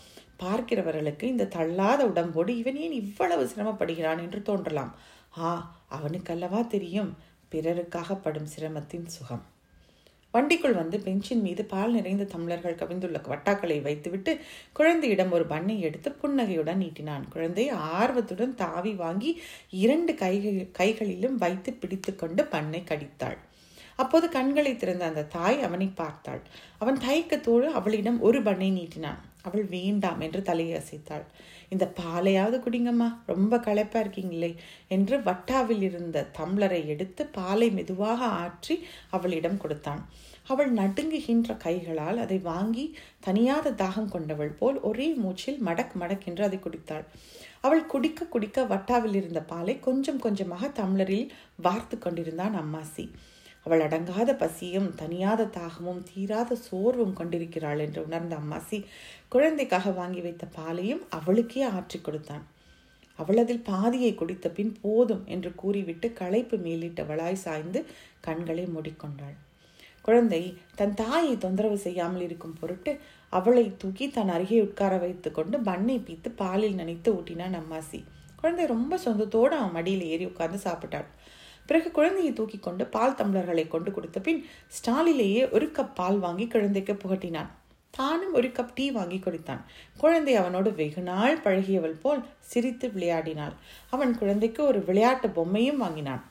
பார்க்கிறவர்களுக்கு 0.43 1.23
இந்த 1.23 1.49
தள்ளாத 1.55 2.01
உடம்போடு 2.07 2.51
இவன் 2.57 2.77
ஏன் 2.85 2.97
இவ்வளவு 3.03 3.45
சிரமப்படுகிறான் 3.45 4.21
என்று 4.25 4.41
தோன்றலாம். 4.41 4.91
ஆ 5.37 5.47
அவனுக்கல்லவா 5.95 6.61
தெரியும். 6.67 7.11
பிறருக்காக 7.51 8.17
படும் 8.21 8.51
சிரமத்தின் 8.55 9.07
சுகம். 9.15 9.45
வண்டிக்குள் 10.33 10.75
வந்து 10.75 10.97
பெஞ்சின் 10.99 11.41
மீது 11.41 11.65
பால் 11.65 11.91
நிறைந்த 11.91 12.27
தம்ளர்கள் 12.33 12.79
கவிழ்ந்துள்ள 12.81 13.19
வட்டாக்களை 13.27 13.77
வைத்துவிட்டு 13.81 14.31
குழந்தையிடம் 14.73 15.31
ஒரு 15.31 15.45
பண்ணை 15.45 15.75
எடுத்து 15.81 16.11
புன்னகையுடன் 16.11 16.81
நீட்டினான். 16.81 17.23
குழந்தை 17.29 17.65
ஆர்வத்துடன் 17.69 18.55
தாவி 18.55 18.93
வாங்கி 18.93 19.31
இரண்டு 19.83 20.13
கைகள் 20.15 20.59
கைகளிலும் 20.71 21.37
வைத்து 21.37 21.73
பிடித்துக்கொண்டு 21.73 22.43
பண்ணை 22.45 22.81
கடித்தாள். 22.81 23.39
அப்போது 23.95 24.29
கண்களை 24.29 24.73
திறந்த 24.75 25.05
அந்த 25.05 25.23
தாய் 25.23 25.57
அவனை 25.61 25.87
பார்த்தாள். 25.95 26.41
அவன் 26.77 26.99
தயக்கத்தோடு 27.07 27.67
அவளிடம் 27.71 28.21
ஒரு 28.21 28.41
பண்ணை 28.41 28.69
நீட்டினான். 28.71 29.19
அவள் 29.41 29.65
வேண்டாம் 29.65 30.19
என்று 30.19 30.41
தலையை 30.41 30.73
அசைத்தாள் 30.79 31.25
இந்த 31.69 31.91
பாலையாவது 32.01 32.59
குடிங்கம்மா. 32.59 33.17
ரொம்ப 33.25 33.59
களைப்பா 33.59 33.99
இருக்கீங்களே. 33.99 34.55
என்று 34.87 35.17
வட்டாவில் 35.17 35.81
இருந்த 35.81 36.27
தம்ளரை 36.37 36.85
எடுத்து 36.85 37.25
பாலை 37.25 37.71
மெதுவாக 37.71 38.25
ஆற்றி 38.25 38.79
அவளிடம் 39.09 39.57
கொடுத்தான். 39.57 40.07
அவள் 40.47 40.73
நடுங்குகின்ற 40.73 41.57
கைகளால் 41.57 42.17
அதை 42.17 42.37
வாங்கி 42.37 42.95
தனியாத 43.25 43.71
தாகம் 43.71 44.09
கொண்டவள் 44.09 44.49
போல் 44.49 44.79
ஒரே 44.79 45.13
மூச்சில் 45.13 45.61
மடக் 45.65 45.91
மடக் 45.99 46.25
என்று 46.25 46.43
அதை 46.43 46.59
குடித்தாள். 46.63 47.05
அவள் 47.61 47.85
குடிக்க 47.85 48.25
குடிக்க 48.25 48.63
வட்டாவில் 48.63 49.15
இருந்த 49.15 49.41
பாலை 49.41 49.79
கொஞ்சம் 49.79 50.19
கொஞ்சமாக 50.19 50.67
தம்ளரில் 50.67 51.29
வார்த்து 51.55 51.97
கொண்டிருந்தான் 51.97 52.55
அம்மாசி. 52.55 53.09
அவள் 53.65 53.83
அடங்காத 53.87 54.31
பசியும் 54.33 54.87
தனியாத 55.01 55.49
தாகமும் 55.57 56.03
தீராத 56.09 56.55
சோர்வும் 56.67 57.17
கொண்டிருக்கிறாள் 57.19 57.81
என்று 57.85 57.99
உணர்ந்த 58.05 58.35
அம்மாசி 58.35 58.79
குழந்தைக்காக 59.29 59.91
வாங்கி 59.91 60.21
வைத்த 60.21 60.45
பாலையும் 60.55 61.03
அவளுக்கே 61.09 61.61
ஆற்றிக் 61.75 62.05
கொடுத்தான். 62.05 62.45
அவள் 63.19 63.37
அதில் 63.37 63.67
பாதியை 63.69 64.11
குடித்த 64.15 64.47
பின் 64.49 64.73
போதும் 64.81 65.23
என்று 65.25 65.49
கூறிவிட்டு 65.55 66.07
களைப்பு 66.13 66.57
மேலிட்டவளாய் 66.57 67.43
சாய்ந்து 67.43 67.79
கண்களை 68.21 68.65
மூடிக்கொண்டாள். 68.65 69.37
குழந்தை 70.01 70.41
தன் 70.75 70.93
தாயை 70.93 71.33
தொந்தரவு 71.37 71.77
செய்யாமல் 71.77 72.23
இருக்கும் 72.27 72.55
பொருட்டு 72.59 72.91
அவளை 73.29 73.65
தூக்கி 73.77 74.05
தன் 74.09 74.31
அருகே 74.35 74.59
உட்கார 74.61 74.93
வைத்து 74.97 75.29
கொண்டு 75.31 75.57
பண்ணை 75.59 75.97
பீத்து 75.99 76.29
பாலில் 76.35 76.79
நனைத்து 76.79 77.09
ஊட்டினான் 77.17 77.57
அம்மாசி. 77.61 77.99
குழந்தை 78.41 78.65
ரொம்ப 78.65 78.99
சொந்தத்தோடு 79.05 79.53
அவன் 79.57 79.75
மடியில் 79.77 80.05
ஏறி 80.11 80.25
உட்கார்ந்து 80.25 80.59
சாப்பிட்டாள். 80.63 81.07
பிறகு 81.69 81.89
குழந்தையை 81.91 82.31
தூக்கி 82.33 82.57
கொண்டு 82.57 82.85
பால் 82.95 83.17
தம்ளர்களை 83.19 83.63
கொண்டு 83.67 83.91
கொடுத்த 83.91 84.19
பின் 84.19 84.41
ஸ்டாலிலேயே 84.67 85.43
ஒரு 85.49 85.67
கப் 85.77 85.95
பால் 85.95 86.19
வாங்கி 86.25 86.47
குழந்தைக்கு 86.47 86.93
புகட்டினான். 86.93 87.49
தானும் 87.97 88.33
ஒரு 88.33 88.47
கப் 88.47 88.73
டீ 88.75 88.85
வாங்கி 88.97 89.19
கொடுத்தான். 89.19 89.61
குழந்தை 89.97 90.33
அவனோடு 90.35 90.69
வெகு 90.73 91.01
நாள் 91.01 91.37
பழகியவள் 91.37 91.99
போல் 92.03 92.23
சிரித்து 92.51 92.87
விளையாடினாள். 92.95 93.55
அவன் 93.89 94.17
குழந்தைக்கு 94.17 94.61
ஒரு 94.65 94.81
விளையாட்டு 94.83 95.27
பொம்மையும் 95.27 95.81
வாங்கினான். 95.83 96.23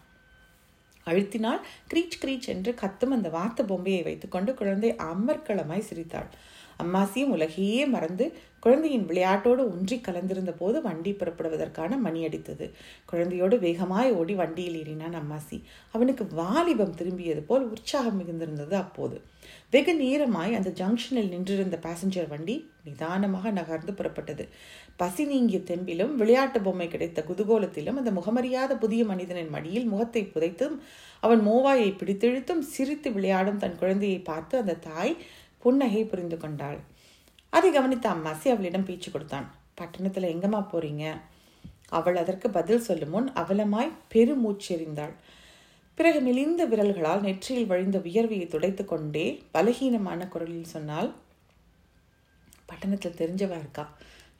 அழுத்தினால் 1.07 1.61
கிரீச் 1.91 2.19
கிரீச் 2.23 2.49
என்று 2.55 2.73
கத்தும் 2.81 3.15
அந்த 3.17 3.29
வாத்து 3.29 3.63
பொம்மையை 3.65 4.03
வைத்துக்கொண்டு 4.03 4.55
குழந்தை 4.55 4.91
அமர்க்களமாய் 5.11 5.89
சிரித்தாள். 5.89 6.29
அம்மாசியும் 6.79 7.33
உலகையே 7.37 7.83
மறந்து 7.87 8.27
குழந்தையின் 8.61 9.07
விளையாட்டோடு 9.09 9.63
ஒன்றி 9.73 9.97
கலந்திருந்த 9.97 10.53
போது 10.53 10.79
வண்டி 10.83 11.11
புறப்படுவதற்கான 11.13 11.99
மணி 11.99 12.21
அடித்தது. 12.27 12.67
குழந்தையோடு 13.13 13.57
வேகமாய் 13.59 14.11
ஓடி 14.11 14.35
வண்டியில் 14.35 14.79
ஏறினான் 14.83 15.17
அம்மாசி. 15.21 15.59
அவனுக்கு 15.93 16.25
வாலிபம் 16.35 16.97
திரும்பியது 17.01 17.43
போல் 17.43 17.67
உற்சாகம் 17.71 18.19
மிகுந்திருந்தது 18.21 18.75
அப்போது. 18.75 19.19
வெகு 19.71 19.93
நேரமாய் 19.95 20.53
அந்த 20.55 20.71
ஜங்ஷனில் 20.71 21.31
நின்றிருந்த 21.31 21.77
பாசஞ்சர் 21.87 22.29
வண்டி 22.29 22.57
நிதானமாக 22.85 23.51
நகர்ந்து 23.51 23.93
புறப்பட்டது. 23.93 24.45
பசி 24.97 25.25
நீங்கிய 25.25 25.59
தெம்பிலும் 25.71 26.15
விளையாட்டு 26.15 26.61
பொம்மை 26.61 26.89
கிடைத்த 26.89 27.25
குதூகோலத்திலும் 27.29 27.97
அந்த 27.97 28.11
முகமறியாத 28.11 28.73
புதிய 28.75 29.05
மனிதனின் 29.05 29.51
மடியில் 29.51 29.87
முகத்தை 29.87 30.23
புதைத்தும் 30.35 30.77
அவன் 31.23 31.41
மோவாயை 31.47 31.91
பிடித்திழுத்தும் 31.97 32.63
சிரித்து 32.75 33.09
விளையாடும் 33.13 33.57
தன் 33.57 33.79
குழந்தையை 33.79 34.19
பார்த்து 34.21 34.55
அந்த 34.59 34.81
தாய் 34.81 35.15
புன்னகை 35.63 36.03
புரிந்து 36.05 36.37
கொண்டாள். 36.37 36.79
அதை 37.57 37.69
கவனித்த 37.73 38.07
அம்மாசி 38.15 38.47
அவளிடம் 38.53 38.87
பேச்சு 38.89 39.09
கொடுத்தான். 39.11 39.47
பட்டணத்தில் 39.79 40.33
எங்கம்மா 40.35 40.61
போறீங்க? 40.73 41.05
அவள் 41.99 42.19
அதற்கு 42.23 42.47
பதில் 42.57 42.87
சொல்லும் 42.87 43.13
முன் 43.15 43.29
அவலமாய் 43.43 43.97
பெருமூச்செறிந்தாள். 44.15 45.15
பிறகு 45.99 46.19
மெலிந்த 46.27 46.63
விரல்களால் 46.73 47.25
நெற்றியில் 47.27 47.71
வழிந்த 47.71 47.99
வியர்வையை 47.99 48.47
துடைத்து 48.49 48.85
கொண்டே 48.85 49.25
பலகீனமான 49.55 50.29
குரலில் 50.35 50.73
சொன்னால் 50.75 51.09
பட்டணத்தில் 52.69 53.19
தெரிஞ்சவா 53.21 53.57
இருக்கா? 53.63 53.85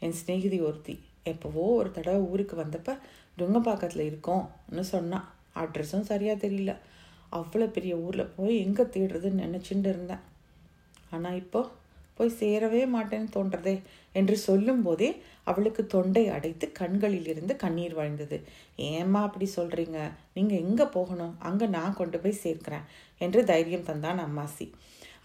என் 0.05 0.17
சிநேகிதி 0.19 0.59
ஒருத்தி. 0.69 0.95
எப்போவோ 1.31 1.65
ஒரு 1.81 1.91
தடவை 1.97 2.21
ஊருக்கு 2.33 2.57
வந்தப்ப 2.63 2.91
டுங்கப்பாக்கத்தில் 3.39 4.09
இருக்கோம்னு 4.11 4.85
சொன்னான் 4.95 5.27
அட்ரஸும் 5.63 6.09
சரியாக 6.11 6.47
தெரியல. 6.47 6.73
அவ்வளோ 7.39 7.67
பெரிய 7.77 7.95
ஊரில் 8.05 8.33
போய் 8.37 8.55
எங்கே 8.65 8.85
தேடுறதுன்னு 8.95 9.47
நினச்சிட்டு 9.47 9.89
இருந்தேன். 9.95 10.23
ஆனால் 11.15 11.39
இப்போ 11.43 11.61
போய் 12.19 12.39
சேரவே 12.39 12.81
மாட்டேன்னு 12.95 13.29
தோன்றதே 13.35 13.75
என்று 14.19 14.37
சொல்லும்போதே 14.47 15.09
அவளுக்கு 15.51 15.83
தொண்டை 15.87 16.25
அடைத்து 16.37 16.67
கண்களில் 16.79 17.29
இருந்து 17.33 17.53
கண்ணீர் 17.57 17.95
வழிந்தது. 17.99 18.39
ஏம்மா 18.89 19.21
அப்படி 19.27 19.47
சொல்கிறீங்க 19.57 19.99
நீங்கள் 20.37 20.63
எங்கே 20.65 20.87
போகணும்? 20.97 21.35
அங்கே 21.49 21.67
நான் 21.77 21.99
கொண்டு 22.01 22.19
போய் 22.23 22.43
சேர்க்கிறேன் 22.45 22.89
என்று 23.25 23.43
தைரியம் 23.53 23.89
தந்தான் 23.91 24.21
அம்மாசி. 24.27 24.67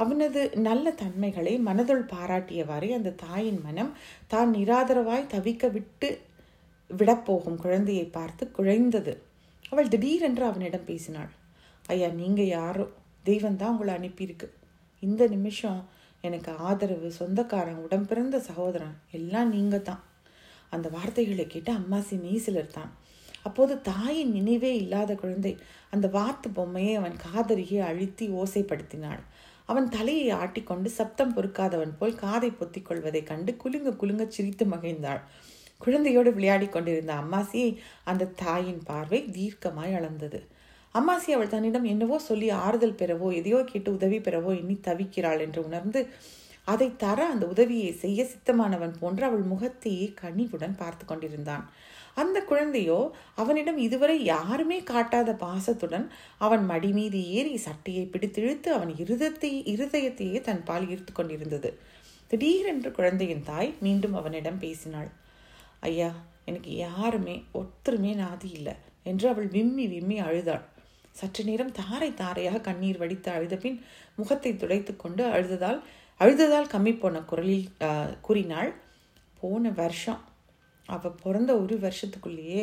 அவனது 0.03 0.41
நல்ல 0.67 0.85
தன்மைகளை 1.01 1.53
மனதுள் 1.67 2.05
பாராட்டியவாறே 2.13 2.89
அந்த 2.99 3.15
தாயின் 3.25 3.61
மனம் 3.65 3.91
தான் 4.33 4.49
நிராதரவாய் 4.55 5.31
தவிக்க 5.35 5.71
விட்டு 5.71 6.09
விடப்போகும் 6.89 7.61
குழந்தையை 7.65 8.07
பார்த்து 8.17 8.43
குழைந்தது. 8.57 9.13
அவள் 9.71 9.91
திடீரென்று 9.93 10.45
அவனிடம் 10.49 10.89
பேசினாள். 10.89 11.31
ஐயா 11.93 12.09
நீங்கள் 12.21 12.53
யாரோ? 12.57 12.85
தெய்வம் 13.25 13.61
தான் 13.61 13.73
உங்களை 13.73 13.93
அனுப்பியிருக்கு. 13.99 14.47
இந்த 15.05 15.23
நிமிஷம் 15.27 15.79
எனக்கு 16.23 16.51
ஆதரவு 16.67 17.09
சொந்தக்காரன் 17.11 17.83
உடம்பிறந்த 17.85 18.37
சகோதரன் 18.49 18.97
எல்லாம் 19.11 19.49
நீங்கள் 19.49 19.87
தான் 19.89 20.03
அந்த 20.69 20.87
வார்த்தைகளை 20.89 21.45
கேட்டு 21.47 21.71
அம்மாசி 21.73 22.15
மெய்சிலிருத்தான் 22.25 22.91
அப்போது 23.47 23.73
தாயின் 23.81 24.31
நினைவே 24.31 24.71
இல்லாத 24.75 25.11
குழந்தை 25.15 25.53
அந்த 25.89 26.07
வாத்து 26.07 26.47
பொம்மையை 26.49 26.93
அவன் 26.95 27.17
காதருகே 27.25 27.79
அழுத்தி 27.89 28.25
ஓசைப்படுத்தினாள். 28.41 29.21
அவன் 29.69 29.87
தலையை 29.89 30.27
ஆட்டிக்கொண்டு 30.33 30.89
சப்தம் 30.89 31.33
பொறுக்காதவன் 31.35 31.93
போல் 31.99 32.15
காதை 32.15 32.49
பொத்திக் 32.51 32.87
கொள்வதைக் 32.87 33.27
கண்டு 33.27 33.51
குலுங்க 33.63 33.91
குலுங்க 33.95 34.23
சிரித்து 34.27 34.65
மகிழ்ந்தாள். 34.65 35.21
குழந்தையோடு 35.81 36.31
விளையாடி 36.33 36.67
கொண்டிருந்த 36.69 37.13
அம்மாசியை 37.13 37.69
அந்த 38.03 38.31
தாயின் 38.43 38.81
பார்வை 38.83 39.19
தீர்க்கமாய் 39.31 39.95
அளந்தது. 39.95 40.39
அம்மாசி 40.95 41.29
அவள் 41.35 41.51
தன்னிடம் 41.53 41.85
என்னவோ 41.91 42.17
சொல்லி 42.27 42.47
ஆறுதல் 42.65 42.99
பெறவோ 42.99 43.27
எதையோ 43.37 43.59
கேட்டு 43.69 43.89
உதவி 43.97 44.17
பெறவோ 44.17 44.51
எண்ணி 44.59 44.75
தவிக்கிறாள் 44.87 45.41
என்று 45.45 45.59
உணர்ந்து 45.67 46.01
அதை 46.67 46.87
தர 46.95 47.19
அந்த 47.27 47.45
உதவியை 47.45 47.89
செய்ய 48.01 48.19
சித்தமானவன் 48.23 48.93
போன்று 48.99 49.23
அவள் 49.27 49.41
முகத்தையே 49.43 50.05
கனிவுடன் 50.21 50.75
பார்த்து 50.81 51.03
கொண்டிருந்தான். 51.05 51.63
அந்த 52.21 52.37
குழந்தையோ 52.49 52.99
அவனிடம் 53.35 53.79
இதுவரை 53.85 54.17
யாருமே 54.23 54.77
காட்டாத 54.91 55.29
பாசத்துடன் 55.43 56.05
அவன் 56.37 56.63
மடி 56.65 56.91
மீது 56.97 57.19
ஏறி 57.37 57.55
சட்டையை 57.57 58.03
பிடித்திழுத்து 58.05 58.69
அவன் 58.75 58.91
இருதத்தை 59.03 59.51
இருதயத்தையே 59.73 60.39
தன் 60.41 60.63
பால் 60.63 60.87
ஈர்த்து 60.89 61.13
கொண்டிருந்தது. 61.13 61.71
திடீரென்று 62.31 62.91
குழந்தையின் 62.91 63.45
தாய் 63.49 63.71
மீண்டும் 63.79 64.17
அவனிடம் 64.21 64.61
பேசினாள். 64.65 65.09
ஐயா 65.89 66.11
எனக்கு 66.45 66.71
யாருமே 66.85 67.35
ஒருத்தருமே 67.59 68.13
நாதி 68.23 68.51
இல்லை 68.59 68.75
என்று 69.03 69.27
அவள் 69.33 69.49
விம்மி 69.57 69.87
விம்மி 69.87 70.19
அழுதாள். 70.27 70.63
சற்று 71.19 71.41
நேரம் 71.49 71.75
தாரை 71.79 72.09
தாரையாக 72.21 72.63
கண்ணீர் 72.67 73.01
வடித்து 73.01 73.29
அழுத 73.31 73.55
பின் 73.63 73.77
முகத்தை 74.19 74.51
துடைத்து 74.55 74.93
கொண்டு 74.95 75.23
அழுததால் 75.35 75.79
அழுததால் 76.19 76.71
கம்மி 76.73 76.93
போன 76.99 77.21
குரலில் 77.31 77.67
கூறினாள் 78.27 78.71
போன 79.41 79.71
வருஷம். 79.81 80.21
அவள் 80.89 81.19
பிறந்த 81.23 81.51
ஒரு 81.63 81.75
வருஷத்துக்குள்ளேயே 81.85 82.61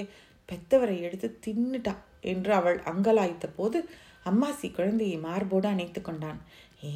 பெத்தவரை 0.48 0.96
எடுத்து 1.06 1.28
தின்னுட்டா 1.44 1.94
என்று 2.32 2.52
அவள் 2.60 2.78
அங்கலாய்த்த 2.90 3.46
போது 3.58 3.78
அம்மாசி 4.30 4.68
குழந்தையை 4.78 5.18
மார்போடு 5.26 5.66
அணைத்து 5.72 6.00
கொண்டான். 6.00 6.40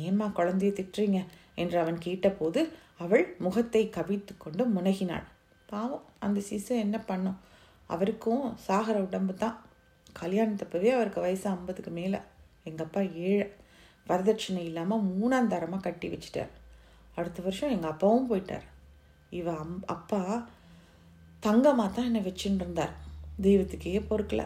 ஏம்மா 0.06 0.26
குழந்தைய 0.38 0.72
திட்டுறீங்க? 0.78 1.20
என்று 1.62 1.76
அவன் 1.82 1.98
கேட்டபோது 2.06 2.60
அவள் 3.04 3.24
முகத்தை 3.44 3.82
கவித்து 3.96 4.32
கொண்டு 4.36 4.62
முனகினாள். 4.74 5.26
பாவம் 5.70 6.04
அந்த 6.24 6.38
சிசு 6.50 6.72
என்ன 6.84 6.96
பண்ணும்? 7.10 7.38
அவருக்கும் 7.90 8.44
சாகர 8.66 8.96
உடம்பு 9.06 9.34
தான். 9.34 9.56
கல்யாணத்தப்பவே 10.20 10.90
அவருக்கு 10.90 11.20
வயசு 11.20 11.50
ஐம்பதுக்கு 11.50 11.90
மேலே. 11.90 12.18
எங்கள் 12.64 12.86
அப்பா 12.86 13.00
ஏழை. 13.00 13.48
வரதட்சணை 14.08 14.62
இல்லாமல் 14.64 15.04
மூணாம் 15.04 15.46
தரமாக 15.46 15.82
கட்டி 15.82 16.08
வச்சிட்டார். 16.08 16.52
அடுத்த 17.14 17.42
வருஷம் 17.42 17.70
எங்கள் 17.70 17.90
அப்பாவும் 17.90 18.30
போயிட்டார். 18.30 18.66
இவ 19.30 19.56
அம் 19.56 19.82
அப்பா 19.86 20.48
தங்கமாக 21.40 21.88
தான் 21.92 22.04
என்னை 22.04 22.20
வச்சுட்டு 22.20 22.54
இருந்தார். 22.54 22.94
தெய்வத்துக்கே 23.42 24.00
பொறுக்கல. 24.10 24.42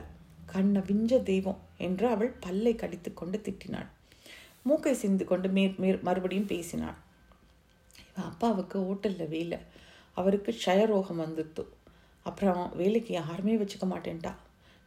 கண்ணை 0.46 0.81
விஞ்ச 0.81 1.22
தெய்வம் 1.22 1.61
என்று 1.76 2.09
அவள் 2.09 2.31
பல்லை 2.40 2.74
கடித்து 2.74 3.14
கொண்டு 3.14 3.38
திட்டினாள். 3.38 3.88
மூக்கை 4.62 4.94
சிந்து 4.94 5.24
கொண்டு 5.24 5.48
மேற் 5.48 5.76
மேற் 5.76 5.98
மறுபடியும் 6.02 6.46
பேசினாள். 6.46 6.98
இவன் 8.09 8.31
அப்பாவுக்கு 8.31 8.78
ஹோட்டலில் 8.78 9.28
வேலை. 9.28 9.59
அவருக்கு 10.14 10.57
க்ஷயரோகம் 10.64 11.22
வந்துடுத்து 11.24 11.64
அப்புறம் 12.22 12.76
வேலைக்கு 12.76 13.14
யாருமே 13.14 13.57
வச்சுக்க 13.57 13.87
மாட்டேன்ட்டா. 13.90 14.33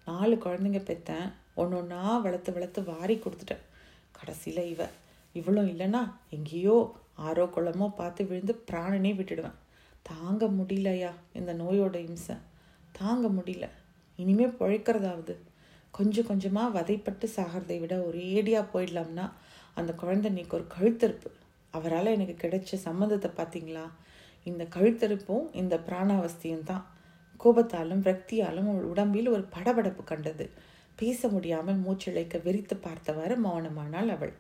நாலு 0.08 0.36
குழந்தைங்க 0.36 0.84
பெற்றேன் 0.84 1.34
ஒன்று 1.54 1.78
ஒன்றா 1.78 2.18
வளர்த்து 2.18 2.54
வளர்த்து 2.54 2.84
வாரி 2.84 3.16
கொடுத்துட்டேன். 3.16 3.66
கடைசியில் 4.12 4.70
இவ 4.74 4.90
இவ்வளோ 5.36 5.62
இல்லைன்னா 5.74 6.12
எங்கேயோ 6.30 6.94
ஆரோ 7.18 7.46
குளமோ 7.56 7.88
பார்த்து 7.96 8.26
விழுந்து 8.26 8.64
பிராணனே 8.72 9.12
விட்டுடுவேன். 9.16 9.60
தாங்க 10.02 10.46
முடியலையா 10.46 11.12
இந்த 11.34 11.54
நோயோட 11.54 11.96
இம்சை? 11.96 12.36
தாங்க 12.92 13.28
முடியல. 13.28 13.70
இனிமே 14.16 14.46
பிழைக்கிறதாவது? 14.46 15.36
கொஞ்சம் 15.92 16.26
கொஞ்சமாக 16.26 16.82
வதைப்பட்டு 16.82 17.28
சாகிறதை 17.36 17.80
விட 17.80 17.96
ஒரேடியாக 17.98 18.72
போயிடலாம்னா 18.74 19.32
அந்த 19.74 19.94
குழந்தை 19.94 20.30
இன்னைக்கு 20.32 20.58
ஒரு 20.58 20.68
கழுத்தறுப்பு. 20.78 21.30
அவரால் 21.72 22.06
எனக்கு 22.06 22.48
கிடைச்ச 22.48 22.78
சம்மந்தத்தை 22.88 23.32
பார்த்தீங்களா? 23.38 23.86
இந்த 24.44 24.64
கழுத்தறுப்பும் 24.76 25.46
இந்த 25.54 25.76
பிராணாவஸ்தியும் 25.88 26.64
தான். 26.64 26.86
கோபத்தாலும் 27.44 28.02
விரக்தியாலும் 28.02 28.70
அவள் 28.72 28.84
உடம்பில் 28.84 29.28
ஒரு 29.28 29.48
படபடப்பு 29.56 30.04
கண்டது. 30.04 30.50
பேச 30.96 31.28
முடியாமல் 31.28 31.82
மூச்சிழைக்க 31.82 32.38
வெறித்து 32.44 32.76
பார்த்தவாறு 32.76 33.36
மௌனமானாள் 33.38 34.08
அவள். 34.08 34.34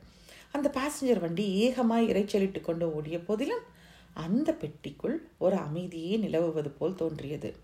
அந்த 0.51 0.71
பாசஞ்சர் 0.77 1.19
வண்டி 1.19 1.45
ஏகமாய் 1.67 2.09
இறைச்சலிட்டு 2.09 2.61
கொண்டு 2.61 2.95
ஓடிய 2.95 3.19
போதிலும் 3.19 3.65
அந்த 4.13 4.57
பெட்டிக்குள் 4.61 5.17
ஒரு 5.37 5.55
அமைதியே 5.55 6.17
நிலவுவது 6.17 6.69
போல் 6.69 6.95
தோன்றியது. 6.95 7.55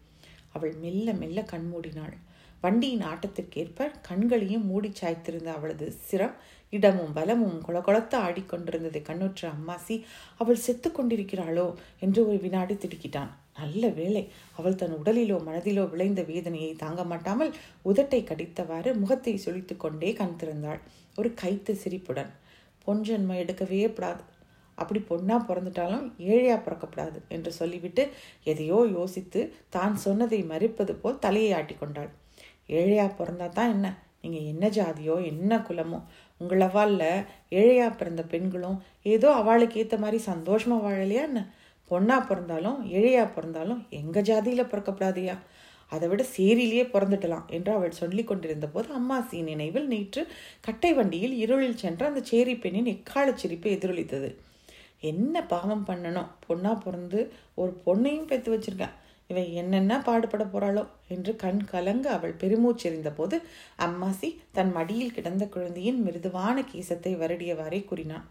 அவள் 0.51 0.73
மெல்ல 0.73 1.13
மெல்ல 1.13 1.41
கண்மூடினாள் 1.41 2.15
வண்டியின் 2.61 3.01
ஆட்டத்திற்கேற்ப 3.01 3.91
கண்களையும் 4.01 4.65
மூடி 4.65 4.91
சாய்த்திருந்த 5.01 5.45
அவளது 5.45 5.93
சிரம் 6.09 6.33
இடமும் 6.69 7.13
பலமும் 7.13 7.63
கொளகொளத்து 7.67 8.15
ஆடிக்கொண்டிருந்ததை 8.17 9.01
கண்ணுற்ற 9.01 9.51
அம்மாசி 9.51 10.03
அவள் 10.37 10.55
செத்து 10.55 10.89
கொண்டிருக்கிறாளோ? 10.89 11.73
என்று 11.99 12.27
ஒரு 12.27 12.37
வினாடி 12.37 12.73
திடுக்கிட்டான். 12.73 13.29
நல்ல 13.59 13.83
வேளை 13.99 14.23
அவள் 14.59 14.79
தன் 14.81 14.95
உடலிலோ 14.99 15.37
மனதிலோ 15.47 15.83
விளைந்த 15.93 16.21
வேதனையை 16.31 16.71
தாங்க 16.83 17.03
மாட்டாமல் 17.11 17.51
உதட்டை 17.89 18.21
கடித்தவாறு 18.23 18.89
முகத்தை 19.01 19.33
சுழித்து 19.45 19.75
கொண்டே 19.77 20.09
கண் 20.19 20.39
திறந்தாள். 20.41 20.81
ஒரு 21.19 21.29
கைத்து 21.41 21.73
சிரிப்புடன் 21.83 22.31
பொன்ஜன்மை 22.85 23.37
எடுக்கவே 23.43 23.85
கூடாது 23.93 24.23
அப்படி 24.77 24.99
பொண்ணாக 25.09 25.39
பிறந்துட்டாலும் 25.45 26.03
ஏழையா 26.31 26.57
பிறக்கப்படாது 26.65 27.19
என்று 27.35 27.51
சொல்லிவிட்டு 27.59 28.03
எதையோ 28.51 28.79
யோசித்து 28.97 29.39
தான் 29.75 29.95
சொன்னதை 30.05 30.39
மறுப்பது 30.51 30.93
போல் 30.95 31.23
தலையை 31.25 31.51
ஆட்டி 31.59 31.75
கொண்டாள். 31.75 32.11
ஏழையா 32.79 33.05
பிறந்தா 33.19 33.47
தான் 33.57 33.73
என்ன? 33.75 33.87
நீங்கள் 34.21 34.47
என்ன 34.51 34.65
ஜாதியோ 34.77 35.15
என்ன 35.31 35.57
குலமோ? 35.67 35.99
உங்களவால்ல 36.41 37.03
ஏழையா 37.59 37.87
பிறந்த 37.99 38.23
பெண்களும் 38.33 38.77
ஏதோ 39.13 39.27
அவளுக்கு 39.41 39.79
ஏற்ற 39.83 39.97
மாதிரி 40.03 40.19
சந்தோஷமாக 40.31 40.85
வாழலையா 40.85 41.23
என்ன? 41.29 41.41
பொண்ணாக 41.91 42.21
பிறந்தாலும் 42.27 42.79
ஏழையா 42.91 43.23
பிறந்தாலும் 43.33 43.81
எங்கள் 43.89 44.23
ஜாதியில் 44.23 44.71
பிறக்கப்படாதையா? 44.71 45.35
அதை 45.91 46.05
விட 46.09 46.23
சேரிலேயே 46.37 46.85
பிறந்துட்டலாம் 46.93 47.45
என்று 47.47 47.71
அவள் 47.71 47.91
சொல்லி 47.91 48.23
கொண்டிருந்த 48.23 48.67
போது 48.67 48.87
அம்மாசி 48.93 49.37
நினைவில் 49.41 49.87
நேற்று 49.87 50.21
கட்டை 50.61 50.91
வண்டியில் 50.93 51.35
இருளில் 51.37 51.77
சென்ற 51.77 52.01
அந்த 52.07 52.21
சேரி 52.23 52.55
பெண்ணின் 52.55 52.85
எக்கால 52.85 53.27
சிரிப்பை 53.35 53.71
எதிரொலித்தது. 53.77 54.29
என்ன 55.01 55.43
பாவம் 55.43 55.85
பண்ணணும்? 55.87 56.31
பொண்ணாக 56.47 56.77
பிறந்து 56.83 57.19
ஒரு 57.55 57.71
பொண்ணையும் 57.85 58.25
பெற்று 58.25 58.51
வச்சிருக்கேன் 58.53 58.95
இவன் 59.29 59.49
என்னென்ன 59.51 59.93
பாடுபட 59.99 60.43
போகிறாளோ 60.43 60.83
என்று 61.07 61.31
கண் 61.35 61.63
கலங்க 61.71 62.07
அவள் 62.09 62.35
பெருமூச்செறிந்த 62.43 63.09
போது 63.15 63.37
அம்மாசி 63.77 64.29
தன் 64.51 64.71
மடியில் 64.71 65.13
கிடந்த 65.13 65.45
குழந்தையின் 65.45 65.99
மிருதுவான 66.05 66.63
கீசத்தை 66.73 67.13
வருடியவாறே 67.17 67.85
கூறினான் 67.85 68.25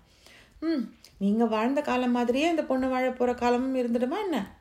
ம். 0.61 0.93
நீங்கள் 1.19 1.49
வாழ்ந்த 1.49 1.81
காலம் 1.81 2.11
மாதிரியே 2.11 2.49
இந்த 2.49 2.65
பொண்ணு 2.65 2.89
வாழ 2.89 3.11
போகிற 3.11 3.35
காலமும் 3.35 3.77
இருந்துடுமா 3.77 4.19
என்ன? 4.19 4.57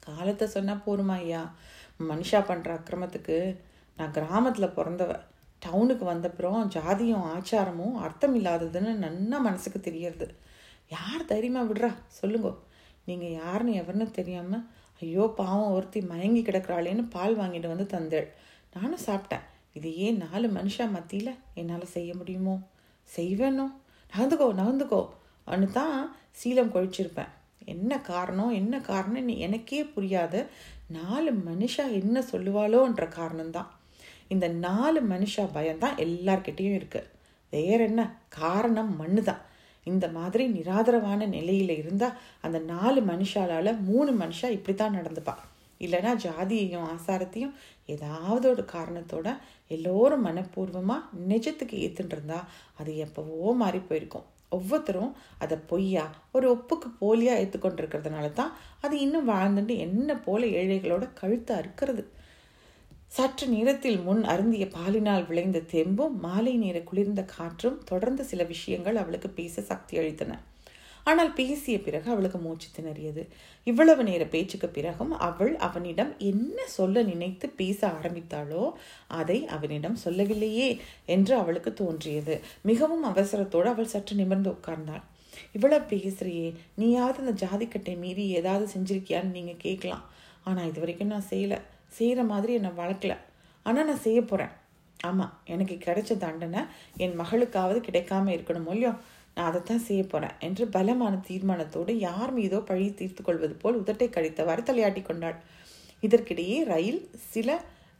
காலத்தை 0.00 0.46
சொன்னால் 0.46 0.82
போருமா 0.86 1.12
ஐயா? 1.12 1.54
மனுஷா 2.00 2.40
பண்ணுற 2.48 2.78
அக்கிரமத்துக்கு 2.78 3.60
நான் 3.96 4.10
கிராமத்தில் 4.10 4.74
பிறந்தவ. 4.76 5.20
டவுனுக்கு 5.58 6.04
வந்தப்புறம் 6.12 6.68
ஜாதியும் 6.68 7.24
ஆச்சாரமும் 7.24 7.94
அர்த்தம் 7.94 8.44
இல்லாததுன்னு 8.44 8.92
நன்னா 8.94 9.40
மனசுக்கு 9.40 9.80
தெரியறது. 9.80 10.34
யார் 10.88 11.24
தைரியமாக 11.24 11.72
விடுறா? 11.72 11.94
சொல்லுங்க. 12.06 12.54
நீங்கள் 13.04 13.30
யாருன்னு 13.30 13.72
எவருன்னு 13.72 14.10
தெரியாமல் 14.10 14.66
ஐயோ 15.02 15.32
பாவம் 15.36 15.70
ஒருத்தி 15.70 16.00
மயங்கி 16.00 16.42
கிடக்குறாளேன்னு 16.42 17.10
பால் 17.10 17.38
வாங்கிட்டு 17.38 17.66
வந்து 17.66 17.86
தந்தேள். 17.86 18.28
நானும் 18.72 19.04
சாப்பிட்டேன். 19.06 19.44
இதையே 19.72 20.10
நாலு 20.10 20.48
மனுஷா 20.48 20.90
மத்தியில் 20.90 21.38
என்னால் 21.54 21.84
செய்ய 21.84 22.14
முடியுமோ? 22.14 22.58
செய்வேனோ? 23.16 23.66
நகர்ந்துக்கோ 24.14 24.48
நகர்ந்துக்கோ 24.60 25.08
அனு 25.46 25.66
தான் 25.72 26.16
சீலம் 26.40 26.74
கொழிச்சிருப்பேன். 26.74 27.32
என்ன 27.64 28.00
காரணம் 28.00 28.52
என்ன 28.52 28.80
காரணம் 28.80 29.28
எனக்கே 29.28 29.84
புரியாத. 29.84 30.46
நாலு 30.88 31.30
மனுஷா 31.32 31.92
என்ன 31.92 32.22
சொல்லுவாளோன்ற 32.32 33.04
காரணம்தான். 33.18 33.70
இந்த 34.28 34.48
நாலு 34.48 35.00
மனுஷா 35.00 35.44
பயம்தான் 35.52 35.96
எல்லார்கிட்டேயும் 35.96 36.78
இருக்குது 36.78 37.10
வேற 37.50 37.84
என்ன? 37.84 38.02
காரணம் 38.28 38.96
மண்ணு 38.96 39.22
தான் 39.22 39.42
இந்த 39.84 40.08
மாதிரி 40.08 40.48
நிராதரவான 40.48 41.26
நிலையில் 41.26 41.78
இருந்தால் 41.78 42.18
அந்த 42.40 42.58
நாலு 42.58 43.00
மனுஷாலால் 43.00 43.80
மூணு 43.80 44.12
மனுஷா 44.12 44.48
இப்படித்தான் 44.50 44.96
நடந்துப்பா. 44.96 45.34
இல்லைன்னா 45.80 46.12
ஜாதியையும் 46.24 46.86
ஆசாரத்தையும் 46.94 47.54
ஏதாவது 47.86 48.50
ஒரு 48.50 48.64
காரணத்தோட 48.72 49.28
எல்லோரும் 49.68 50.26
மனப்பூர்வமாக 50.26 51.08
நிஜத்துக்கு 51.28 51.76
ஏத்துட்டு 51.84 52.14
இருந்தா 52.16 52.38
அது 52.78 52.92
எப்போவோ 53.06 53.54
மாறி 53.54 53.78
போயிருக்கும். 53.78 54.26
ஒவ்வொருத்தரும் 54.48 55.12
அதை 55.38 55.56
பொய்யா 55.66 56.04
ஒரு 56.32 56.46
ஒப்புக்கு 56.56 56.88
போலியாக 57.00 57.40
ஏற்றுக்கொண்டிருக்கிறதுனால 57.42 58.32
தான் 58.32 58.52
அது 58.80 59.00
இன்னும் 59.00 59.28
வாழ்ந்துட்டு 59.28 59.76
என்ன 59.76 60.16
போல 60.16 60.46
ஏழைகளோட 60.46 61.04
கழுத்தை 61.14 61.56
அறுக்கிறது 61.56 62.04
சற்று 63.06 63.46
நேரத்தில் 63.48 63.98
முன் 64.00 64.22
அருந்திய 64.24 64.64
பாலினால் 64.68 65.26
விளைந்த 65.26 65.58
தெம்பும் 65.72 66.16
மாலை 66.18 66.54
நேர 66.56 66.78
குளிர்ந்த 66.80 67.22
காற்றும் 67.24 67.78
தொடர்ந்து 67.84 68.24
சில 68.24 68.42
விஷயங்கள் 68.44 68.96
அவளுக்கு 68.96 69.30
பேச 69.30 69.62
சக்தி 69.62 69.98
அளித்தன. 69.98 70.38
ஆனால் 71.06 71.32
பேசிய 71.32 71.76
பிறகு 71.80 72.08
அவளுக்கு 72.12 72.38
மூச்சு 72.38 72.68
திணறியது. 72.76 73.22
இவ்வளவு 73.66 74.02
நேர 74.04 74.22
பேச்சுக்கு 74.24 74.68
பிறகும் 74.68 75.12
அவள் 75.26 75.52
அவனிடம் 75.66 76.12
என்ன 76.30 76.58
சொல்ல 76.76 77.02
நினைத்து 77.02 77.48
பேச 77.60 77.80
ஆரம்பித்தாளோ 77.88 78.64
அதை 79.20 79.38
அவனிடம் 79.56 79.98
சொல்லவில்லையே 80.04 80.68
என்று 81.06 81.34
அவளுக்கு 81.36 81.72
தோன்றியது. 81.74 82.36
மிகவும் 82.62 83.04
அவசரத்தோடு 83.10 83.70
அவள் 83.72 83.92
சற்று 83.94 84.16
நிமிர்ந்து 84.16 84.50
உட்கார்ந்தாள். 84.50 85.04
இவ்வளவு 85.52 85.88
பேசுறியே 85.92 86.48
நீயாவது 86.80 87.22
அந்த 87.24 87.34
ஜாதிக்கட்டை 87.44 87.94
மீறி 87.98 88.24
ஏதாவது 88.40 88.66
செஞ்சிருக்கியான்னு 88.74 89.36
நீங்கள் 89.38 89.62
கேட்கலாம். 89.66 90.04
ஆனால் 90.42 90.68
இது 90.70 90.80
வரைக்கும் 90.80 91.14
நான் 91.14 91.30
செய்யலை. 91.30 91.58
செய்கிற 91.98 92.20
மாதிரி 92.24 92.52
என்னை 92.54 92.70
வளர்க்கல. 92.82 93.14
ஆனால் 93.66 93.88
நான் 93.90 94.04
செய்ய 94.06 94.20
போகிறேன் 94.22 94.54
ஆமாம் 95.00 95.32
எனக்கு 95.52 95.74
கிடைச்ச 95.86 96.12
தண்டனை 96.18 96.60
என் 97.04 97.18
மகளுக்காவது 97.20 97.78
கிடைக்காம 97.88 98.32
இருக்கணும் 98.36 98.68
இல்லையோ? 98.74 98.92
நான் 99.36 99.48
அதைத்தான் 99.50 99.86
செய்ய 99.86 100.02
போகிறேன் 100.04 100.36
என்று 100.40 100.64
பலமான 100.66 101.14
தீர்மானத்தோடு 101.28 101.92
யார் 101.98 102.32
மீதோ 102.32 102.58
பழி 102.60 102.88
தீர்த்து 102.94 103.22
கொள்வது 103.22 103.54
போல் 103.54 103.80
உதட்டை 103.82 104.08
கழித்தவாறு 104.08 104.62
தலையாட்டி 104.62 105.02
கொண்டாள். 105.02 105.38
இதற்கிடையே 106.02 106.58
ரயில் 106.64 107.00
சில 107.32 107.48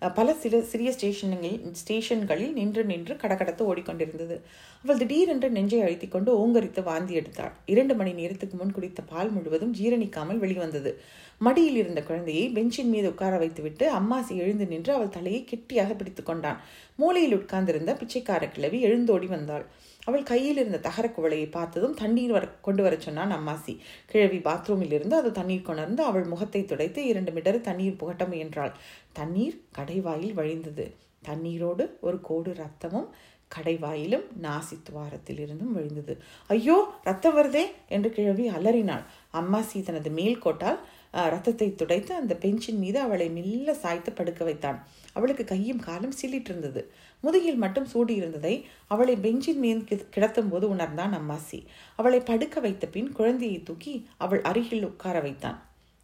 பல 0.03 0.35
சில 0.35 0.55
சிறிய 0.61 0.89
ஸ்டேஷன்களில் 0.97 1.61
ஸ்டேஷன்களில் 1.81 2.53
நின்று 2.53 2.83
நின்று 2.85 3.15
கடகடத்து 3.15 3.63
ஓடிக்கொண்டிருந்தது. 3.71 4.37
அவள் 4.85 4.99
திடீரென்று 4.99 5.49
நெஞ்சை 5.51 5.81
அழுத்தி 5.81 6.09
கொண்டு 6.09 6.31
ஓங்கரித்து 6.41 6.83
வாந்தி 6.83 7.15
எடுத்தாள். 7.21 7.55
இரண்டு 7.67 7.95
மணி 7.95 8.13
நேரத்துக்கு 8.13 8.57
முன் 8.57 8.73
குடித்த 8.73 9.03
பால் 9.03 9.31
முழுவதும் 9.31 9.73
ஜீரணிக்காமல் 9.75 10.39
வெளிவந்தது. 10.39 10.93
மடியில் 11.41 11.77
இருந்த 11.77 12.03
குழந்தையை 12.03 12.45
பெஞ்சின் 12.49 12.91
மீது 12.91 13.09
உட்கார 13.09 13.39
வைத்துவிட்டு 13.39 13.87
அம்மாசி 14.01 14.35
எழுந்து 14.37 14.67
நின்று 14.67 14.93
அவள் 14.93 15.15
தலையை 15.17 15.41
கெட்டியாக 15.45 15.95
பிடித்து 15.95 16.23
கொண்டான். 16.23 16.61
மூலையில் 16.97 17.37
உட்கார்ந்திருந்த 17.39 17.95
பிச்சைக்கார 17.95 18.49
கிழவி 18.49 18.81
எழுந்தோடி 18.83 19.27
வந்தாள். 19.27 19.67
அவள் 20.07 20.29
கையில் 20.31 20.59
இருந்த 20.63 20.79
தகர 20.87 21.07
குவளையை 21.09 21.49
பார்த்ததும் 21.51 21.97
தண்ணீர் 22.01 22.35
வர 22.37 22.47
கொண்டு 22.67 22.83
வர 22.83 22.95
சொன்னான் 22.99 23.35
அம்மாசி. 23.37 23.75
கிழவி 24.07 24.39
பாத்ரூமில் 24.39 24.95
இருந்து 24.97 25.17
அது 25.17 25.31
தண்ணீர் 25.33 25.69
கொணர்ந்து 25.69 26.03
அவள் 26.03 26.27
முகத்தை 26.33 26.63
துடைத்து 26.65 27.03
இரண்டு 27.07 27.33
மிடரு 27.33 27.61
தண்ணீர் 27.61 28.01
புகட்ட 28.03 28.25
முயன்றாள். 28.25 28.75
தண்ணீர் 29.13 29.57
கடைவாயில் 29.79 30.35
வழிந்தது. 30.35 30.87
தண்ணீரோடு 31.23 31.85
ஒரு 32.01 32.19
கோடு 32.21 32.51
ரத்தமும் 32.63 33.09
கடைவாயிலும் 33.51 34.27
நாசி 34.43 34.77
துவாரத்தில் 34.83 35.41
இருந்தும் 35.45 35.73
விழுந்தது. 35.73 36.15
ஐயோ 36.51 36.77
ரத்தம் 37.03 37.37
வருதே 37.39 37.65
என்று 37.89 38.11
கிழவி 38.11 38.45
அலறினாள். 38.49 39.05
அம்மாசி 39.41 39.81
தனது 39.83 40.11
மேல் 40.11 40.39
கோட்டால் 40.39 40.79
ரத்தத்தை 41.33 41.67
துடைத்து 41.75 42.13
அந்த 42.15 42.33
பெஞ்சின் 42.35 42.79
மீது 42.79 42.99
அவளை 43.01 43.27
மெல்ல 43.31 43.75
சாய்த்து 43.83 44.11
படுக்க 44.13 44.43
வைத்தான். 44.45 44.79
அவளுக்கு 45.17 45.45
கையும் 45.45 45.85
காலும் 45.87 46.17
சில்லிட்டிருந்தது 46.21 46.83
முதுகில் 47.25 47.63
மட்டும் 47.65 47.91
சூடி 47.93 48.15
இருந்ததை 48.15 48.55
அவளை 48.87 49.15
பெஞ்சின் 49.17 49.59
மீது 49.59 49.99
கிடத்தும் 50.17 50.51
போது 50.51 50.67
உணர்ந்தான் 50.69 51.15
அம்மாசி. 51.21 51.61
அவளை 51.97 52.21
படுக்க 52.21 52.61
வைத்த 52.61 52.87
பின் 52.87 53.11
குழந்தையை 53.13 53.61
தூக்கி 53.63 53.95
அவள் 54.17 54.43
அருகில் 54.43 54.89
உட்கார 54.91 55.17
வைத்தான். 55.21 55.59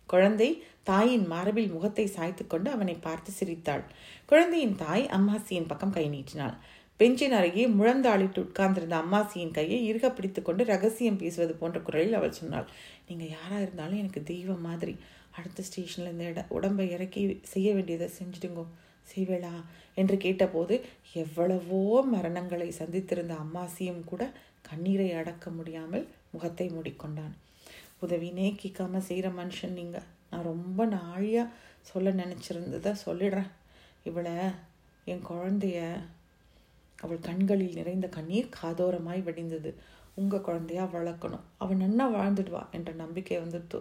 குழந்தை 0.08 0.50
தாயின் 0.82 1.26
மார்பில் 1.26 1.72
முகத்தை 1.72 2.06
சாய்த்து 2.06 2.44
கொண்டு 2.46 2.68
அவனை 2.70 2.94
பார்த்து 3.06 3.30
சிரித்தாள். 3.32 3.84
குழந்தையின் 4.26 4.76
தாய் 4.76 5.04
அம்மாசியின் 5.18 5.68
பக்கம் 5.68 5.96
கை 5.96 6.06
நீட்டினாள். 6.08 6.56
பெஞ்சின் 7.00 7.34
அருகே 7.36 7.64
முழந்தாளிட்டு 7.68 8.40
உட்கார்ந்திருந்த 8.46 8.96
அம்மாசியின் 8.96 9.54
கையை 9.58 9.78
இறுக 9.90 10.06
பிடித்து 10.10 10.40
கொண்டு 10.42 10.62
ரகசியம் 10.64 11.20
பேசுவது 11.22 11.54
போன்ற 11.54 11.78
குரலில் 11.80 12.18
அவள் 12.18 12.38
சொன்னாள் 12.40 12.66
நீங்கள் 13.08 13.32
யாராக 13.36 13.62
இருந்தாலும் 13.62 14.00
எனக்கு 14.02 14.22
தெய்வம் 14.22 14.66
மாதிரி. 14.68 14.94
அடுத்த 15.36 15.62
ஸ்டேஷனில் 15.62 16.12
இந்த 16.12 16.24
இட 16.24 16.40
உடம்பை 16.48 16.86
இறக்கி 16.90 17.22
செய்ய 17.52 17.68
வேண்டியதை 17.74 18.08
செஞ்சுடுங்கோ. 18.18 18.64
செய்வேளா? 19.12 19.52
என்று 20.00 20.16
கேட்டபோது 20.16 20.74
எவ்வளவோ 21.12 21.80
மரணங்களை 22.14 22.68
சந்தித்திருந்த 22.78 23.34
அம்மாசியும் 23.44 24.02
கூட 24.04 24.22
கண்ணீரை 24.68 25.08
அடக்க 25.12 25.50
முடியாமல் 25.50 26.04
முகத்தை 26.32 26.66
மூடிக்கொண்டான். 26.68 27.34
உதவினே 28.02 28.48
கேட்காம 28.62 29.00
செய்கிற 29.08 29.28
மனுஷன் 29.30 29.78
நீங்கள் 29.78 30.08
நான் 30.30 30.48
ரொம்ப 30.52 30.80
நாழியாக 30.86 31.52
சொல்ல 31.80 32.10
நினச்சிருந்ததை 32.12 32.92
சொல்லிடுறேன். 33.06 33.50
இவளை 34.04 34.34
என் 35.04 35.24
குழந்தைய 35.28 35.78
அவள் 36.98 37.26
கண்களில் 37.28 37.74
நிறைந்த 37.74 38.06
கண்ணீர் 38.08 38.54
காதோரமாய் 38.60 39.20
வடிந்தது. 39.22 39.70
உங்கள் 40.14 40.46
குழந்தையா 40.48 40.84
வளர்க்கணும். 40.94 41.44
அவள் 41.58 41.76
நன்னா 41.76 42.06
வாழ்ந்துடுவா 42.16 42.62
என்ற 42.70 42.90
நம்பிக்கை 42.92 43.38
வந்துடுத்து. 43.38 43.80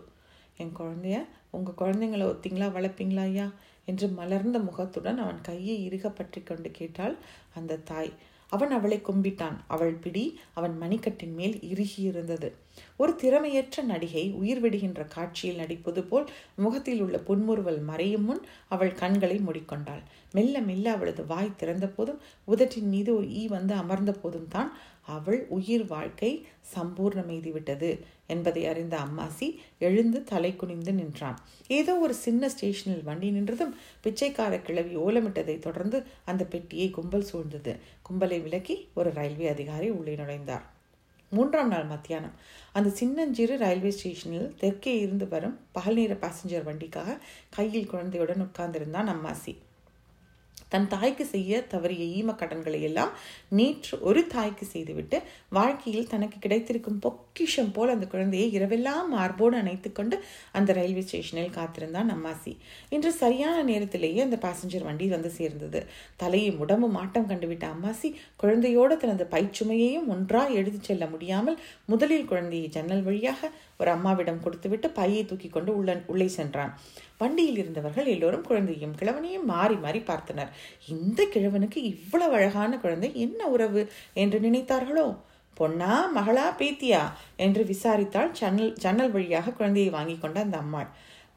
என் 0.57 0.77
குழந்தைய 0.79 1.17
உங்கள் 1.49 1.79
குழந்தைங்கள 1.81 2.23
ஒத்திங்களா? 2.31 2.67
வளர்ப்பீங்களா 2.77 3.23
ஐயா? 3.23 3.47
என்று 3.89 4.07
மலர்ந்த 4.19 4.57
முகத்துடன் 4.59 5.19
அவன் 5.25 5.41
கையை 5.41 5.77
இறுக 5.87 6.07
பற்றி 6.09 6.41
கொண்டு 6.41 6.71
கேட்டாள் 6.71 7.15
அந்த 7.53 7.81
தாய். 7.91 8.11
அவன் 8.51 8.71
அவளை 8.77 8.97
கும்பிட்டான். 8.99 9.57
அவள் 9.67 9.95
பிடி 10.03 10.25
அவன் 10.53 10.75
மணிக்கட்டின் 10.81 11.35
மேல் 11.39 11.57
இறுகியிருந்தது. 11.71 12.49
ஒரு 12.97 13.15
திறமையற்ற 13.15 13.83
நடிகை 13.83 14.31
உயிர் 14.31 14.59
விடுகின்ற 14.59 15.03
காட்சியில் 15.03 15.55
நடிப்பது 15.55 16.03
போல் 16.03 16.27
முகத்தில் 16.55 17.01
உள்ள 17.01 17.17
புன்முறுவல் 17.17 17.81
மறையும் 17.81 18.23
முன் 18.23 18.41
அவள் 18.67 18.93
கண்களை 18.93 19.39
மூடிக்கொண்டாள். 19.39 20.03
மெல்ல 20.31 20.59
மெல்ல 20.59 20.91
அவளது 20.91 21.25
வாய் 21.25 21.57
திறந்த 21.57 21.87
போதும் 21.87 22.21
உதட்டின் 22.47 22.89
மீது 22.89 23.15
ஒரு 23.15 23.29
ஈ 23.31 23.47
வந்து 23.47 23.73
அமர்ந்த 23.73 24.11
போதும் 24.11 24.47
தான் 24.47 24.71
அவள் 25.05 25.39
உயிர் 25.49 25.85
வாழ்க்கை 25.85 26.47
சம்பூர்ணமெய்தி 26.75 27.51
விட்டது 27.51 27.89
என்பதை 28.27 28.63
அறிந்த 28.65 28.95
அம்மாசி 28.97 29.47
எழுந்து 29.79 30.23
தலை 30.23 30.55
குனிந்து 30.55 30.93
நின்றான். 30.93 31.37
ஏதோ 31.67 31.93
ஒரு 31.95 32.13
சின்ன 32.13 32.49
ஸ்டேஷனில் 32.49 33.03
வண்டி 33.03 33.29
நின்றதும் 33.31 33.73
பிச்சைக்கார 34.01 34.59
கிழவி 34.61 34.95
ஓலமிட்டதை 34.95 35.59
தொடர்ந்து 35.59 36.03
அந்த 36.25 36.45
பெட்டியை 36.45 36.89
கும்பல் 36.89 37.29
சூழ்ந்தது. 37.31 37.73
கும்பலை 38.09 38.41
விலக்கி 38.43 38.87
ஒரு 38.93 39.11
ரயில்வே 39.13 39.47
அதிகாரி 39.47 39.89
உள்ளே 39.89 40.15
நுழைந்தார். 40.15 40.65
மூன்றாம் 41.29 41.67
நாள் 41.67 41.83
மத்தியானம். 41.83 42.35
அந்த 42.73 42.89
சின்னஞ்சிறு 42.89 43.57
ரயில்வே 43.57 43.91
ஸ்டேஷனில் 43.91 44.55
தெற்கே 44.57 44.99
இருந்து 44.99 45.27
வரும் 45.27 45.59
பகல் 45.71 45.93
நேர 45.93 46.13
பாசஞ்சர் 46.13 46.63
வண்டிக்காக 46.63 47.17
கையில் 47.49 47.85
குழந்தையுடன் 47.85 48.47
உட்கார்ந்திருந்தான் 48.47 49.11
அம்மாசி. 49.15 49.55
தன் 50.69 50.87
தாய்க்கு 50.87 51.25
செய்ய 51.25 51.61
தவறிய 51.69 52.03
ஈம 52.17 52.35
கடன்களை 52.35 52.81
எல்லாம் 52.81 53.11
நேற்று 53.49 53.99
ஒரு 54.01 54.27
தாய்க்கு 54.27 54.65
செய்துவிட்டு 54.65 55.17
வாழ்க்கையில் 55.49 56.07
தனக்கு 56.07 56.39
கிடைத்திருக்கும் 56.39 56.99
பொக்கிஷம் 56.99 57.71
போல் 57.73 57.89
அந்த 57.89 58.07
குழந்தையை 58.07 58.47
இரவெல்லாம் 58.59 59.07
மார்போடு 59.09 59.57
அணைத்து 59.57 59.91
கொண்டு 59.91 60.15
அந்த 60.51 60.73
ரயில்வே 60.73 61.01
ஸ்டேஷனில் 61.01 61.49
காத்திருந்தான் 61.49 62.11
அம்மாசி 62.11 62.53
இன்று 62.89 63.11
சரியான 63.13 63.63
நேரத்திலேயே 63.63 64.21
அந்த 64.21 64.37
பாசஞ்சர் 64.41 64.83
வண்டி 64.83 65.07
வந்து 65.07 65.29
சேர்ந்தது. 65.29 65.79
தலையை 66.15 66.51
உடம்பு 66.55 66.87
மாட்டம் 66.89 67.29
கண்டுவிட்ட 67.29 67.65
அம்மாசி 67.69 68.09
குழந்தையோடு 68.43 68.97
தனது 68.97 69.27
பைச்சுமையையும் 69.31 70.07
ஒன்றாக 70.07 70.53
எடுத்துச் 70.53 70.83
செல்ல 70.83 71.05
முடியாமல் 71.05 71.57
முதலில் 71.85 72.25
குழந்தையை 72.25 72.67
ஜன்னல் 72.67 73.03
வழியாக 73.03 73.51
ஒரு 73.79 73.89
அம்மாவிடம் 73.95 74.41
கொடுத்துவிட்டு 74.45 74.87
பையை 74.89 75.21
தூக்கி 75.25 75.49
கொண்டு 75.49 75.71
உள்ள 75.79 75.91
உள்ளே 76.11 76.27
சென்றான். 76.37 76.71
வண்டியில் 77.21 77.59
இருந்தவர்கள் 77.61 78.11
எல்லோரும் 78.13 78.45
குழந்தையும் 78.49 78.95
கிழவனையும் 78.99 79.47
மாறி 79.53 79.77
மாறி 79.85 80.01
பார்த்தனர். 80.09 80.51
இந்த 80.95 81.19
கிழவனுக்கு 81.33 81.79
இவ்வளவு 81.93 82.35
அழகான 82.39 82.71
குழந்தை 82.77 83.09
என்ன 83.25 83.47
உறவு 83.47 83.83
என்று 84.23 84.39
நினைத்தார்களோ? 84.47 85.07
பொன்னா 85.57 85.93
மகளா 86.17 86.47
பேத்தியா 86.59 87.01
என்று 87.45 87.63
விசாரித்தாள் 87.71 88.29
ஜன்னல் 88.39 88.73
ஜன்னல் 88.83 89.11
வழியாக 89.11 89.51
குழந்தையை 89.51 89.89
வாங்கி 89.97 90.15
கொண்ட 90.17 90.39
அந்த 90.45 90.57
அம்மாள் 90.57 90.91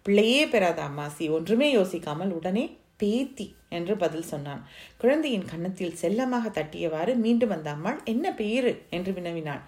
பிள்ளையே 0.07 0.45
பெறாத 0.47 0.79
அம்மாசி 0.89 1.25
ஒன்றுமே 1.37 1.69
யோசிக்காமல் 1.79 2.35
உடனே 2.39 2.65
பேத்தி 3.01 3.47
என்று 3.69 3.95
பதில் 3.97 4.29
சொன்னான். 4.31 4.63
குழந்தையின் 5.01 5.49
கன்னத்தில் 5.51 5.99
செல்லமாக 6.03 6.49
தட்டியவாறு 6.49 7.13
மீண்டும் 7.25 7.53
வந்த 7.55 7.69
அம்மாள் 7.71 7.99
என்ன 8.05 8.27
பேரு 8.41 8.73
என்று 8.91 9.13
வினவினாள். 9.13 9.63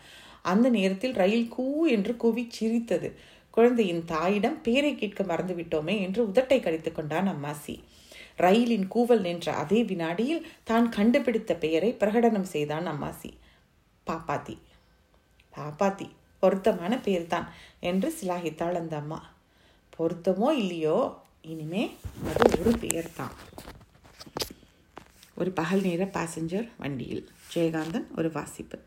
அந்த 0.44 0.68
நேரத்தில் 0.68 1.14
ரயில் 1.14 1.48
கூ 1.48 1.86
என்று 1.86 2.12
கூவி 2.16 2.42
சிரித்தது. 2.56 3.08
குழந்தையின் 3.50 4.04
தாயிடம் 4.04 4.62
பேரை 4.62 4.94
கேட்க 4.94 5.22
மறந்துவிட்டோமே 5.22 5.94
என்று 6.00 6.20
உதட்டை 6.26 6.58
கடித்து 6.60 6.92
கொண்டான் 6.92 7.28
அம்மாசி. 7.28 7.76
ரயிலின் 8.36 8.86
கூவல் 8.94 9.20
நின்ற 9.20 9.52
அதே 9.52 9.80
வினாடியில் 9.84 10.46
தான் 10.64 10.88
கண்டுபிடித்த 10.88 11.54
பெயரை 11.54 11.90
பிரகடனம் 12.00 12.48
செய்தான் 12.54 12.86
அம்மாசி. 12.86 13.30
பாப்பாத்தி. 14.06 14.56
பாப்பாத்தி 15.56 16.08
பொருத்தமான 16.42 16.94
பெயர்தான் 16.98 17.46
என்று 17.80 18.08
சிலாகித்தாள் 18.20 18.78
அந்த 18.80 18.96
அம்மா. 18.96 19.20
பொருத்தமோ 19.96 20.48
இல்லையோ 20.62 20.98
இனிமே 21.42 21.84
அது 22.30 22.44
ஒரு 22.60 22.72
பெயர்தான். 22.78 23.34
ஒரு 25.34 25.50
பகல் 25.50 25.80
நேர 25.80 26.04
பாசஞ்சர் 26.04 26.68
வண்டியில். 26.76 27.24
ஜெயகாந்தன் 27.54 28.08
ஒரு 28.16 28.30
வாசிப்பு. 28.32 28.78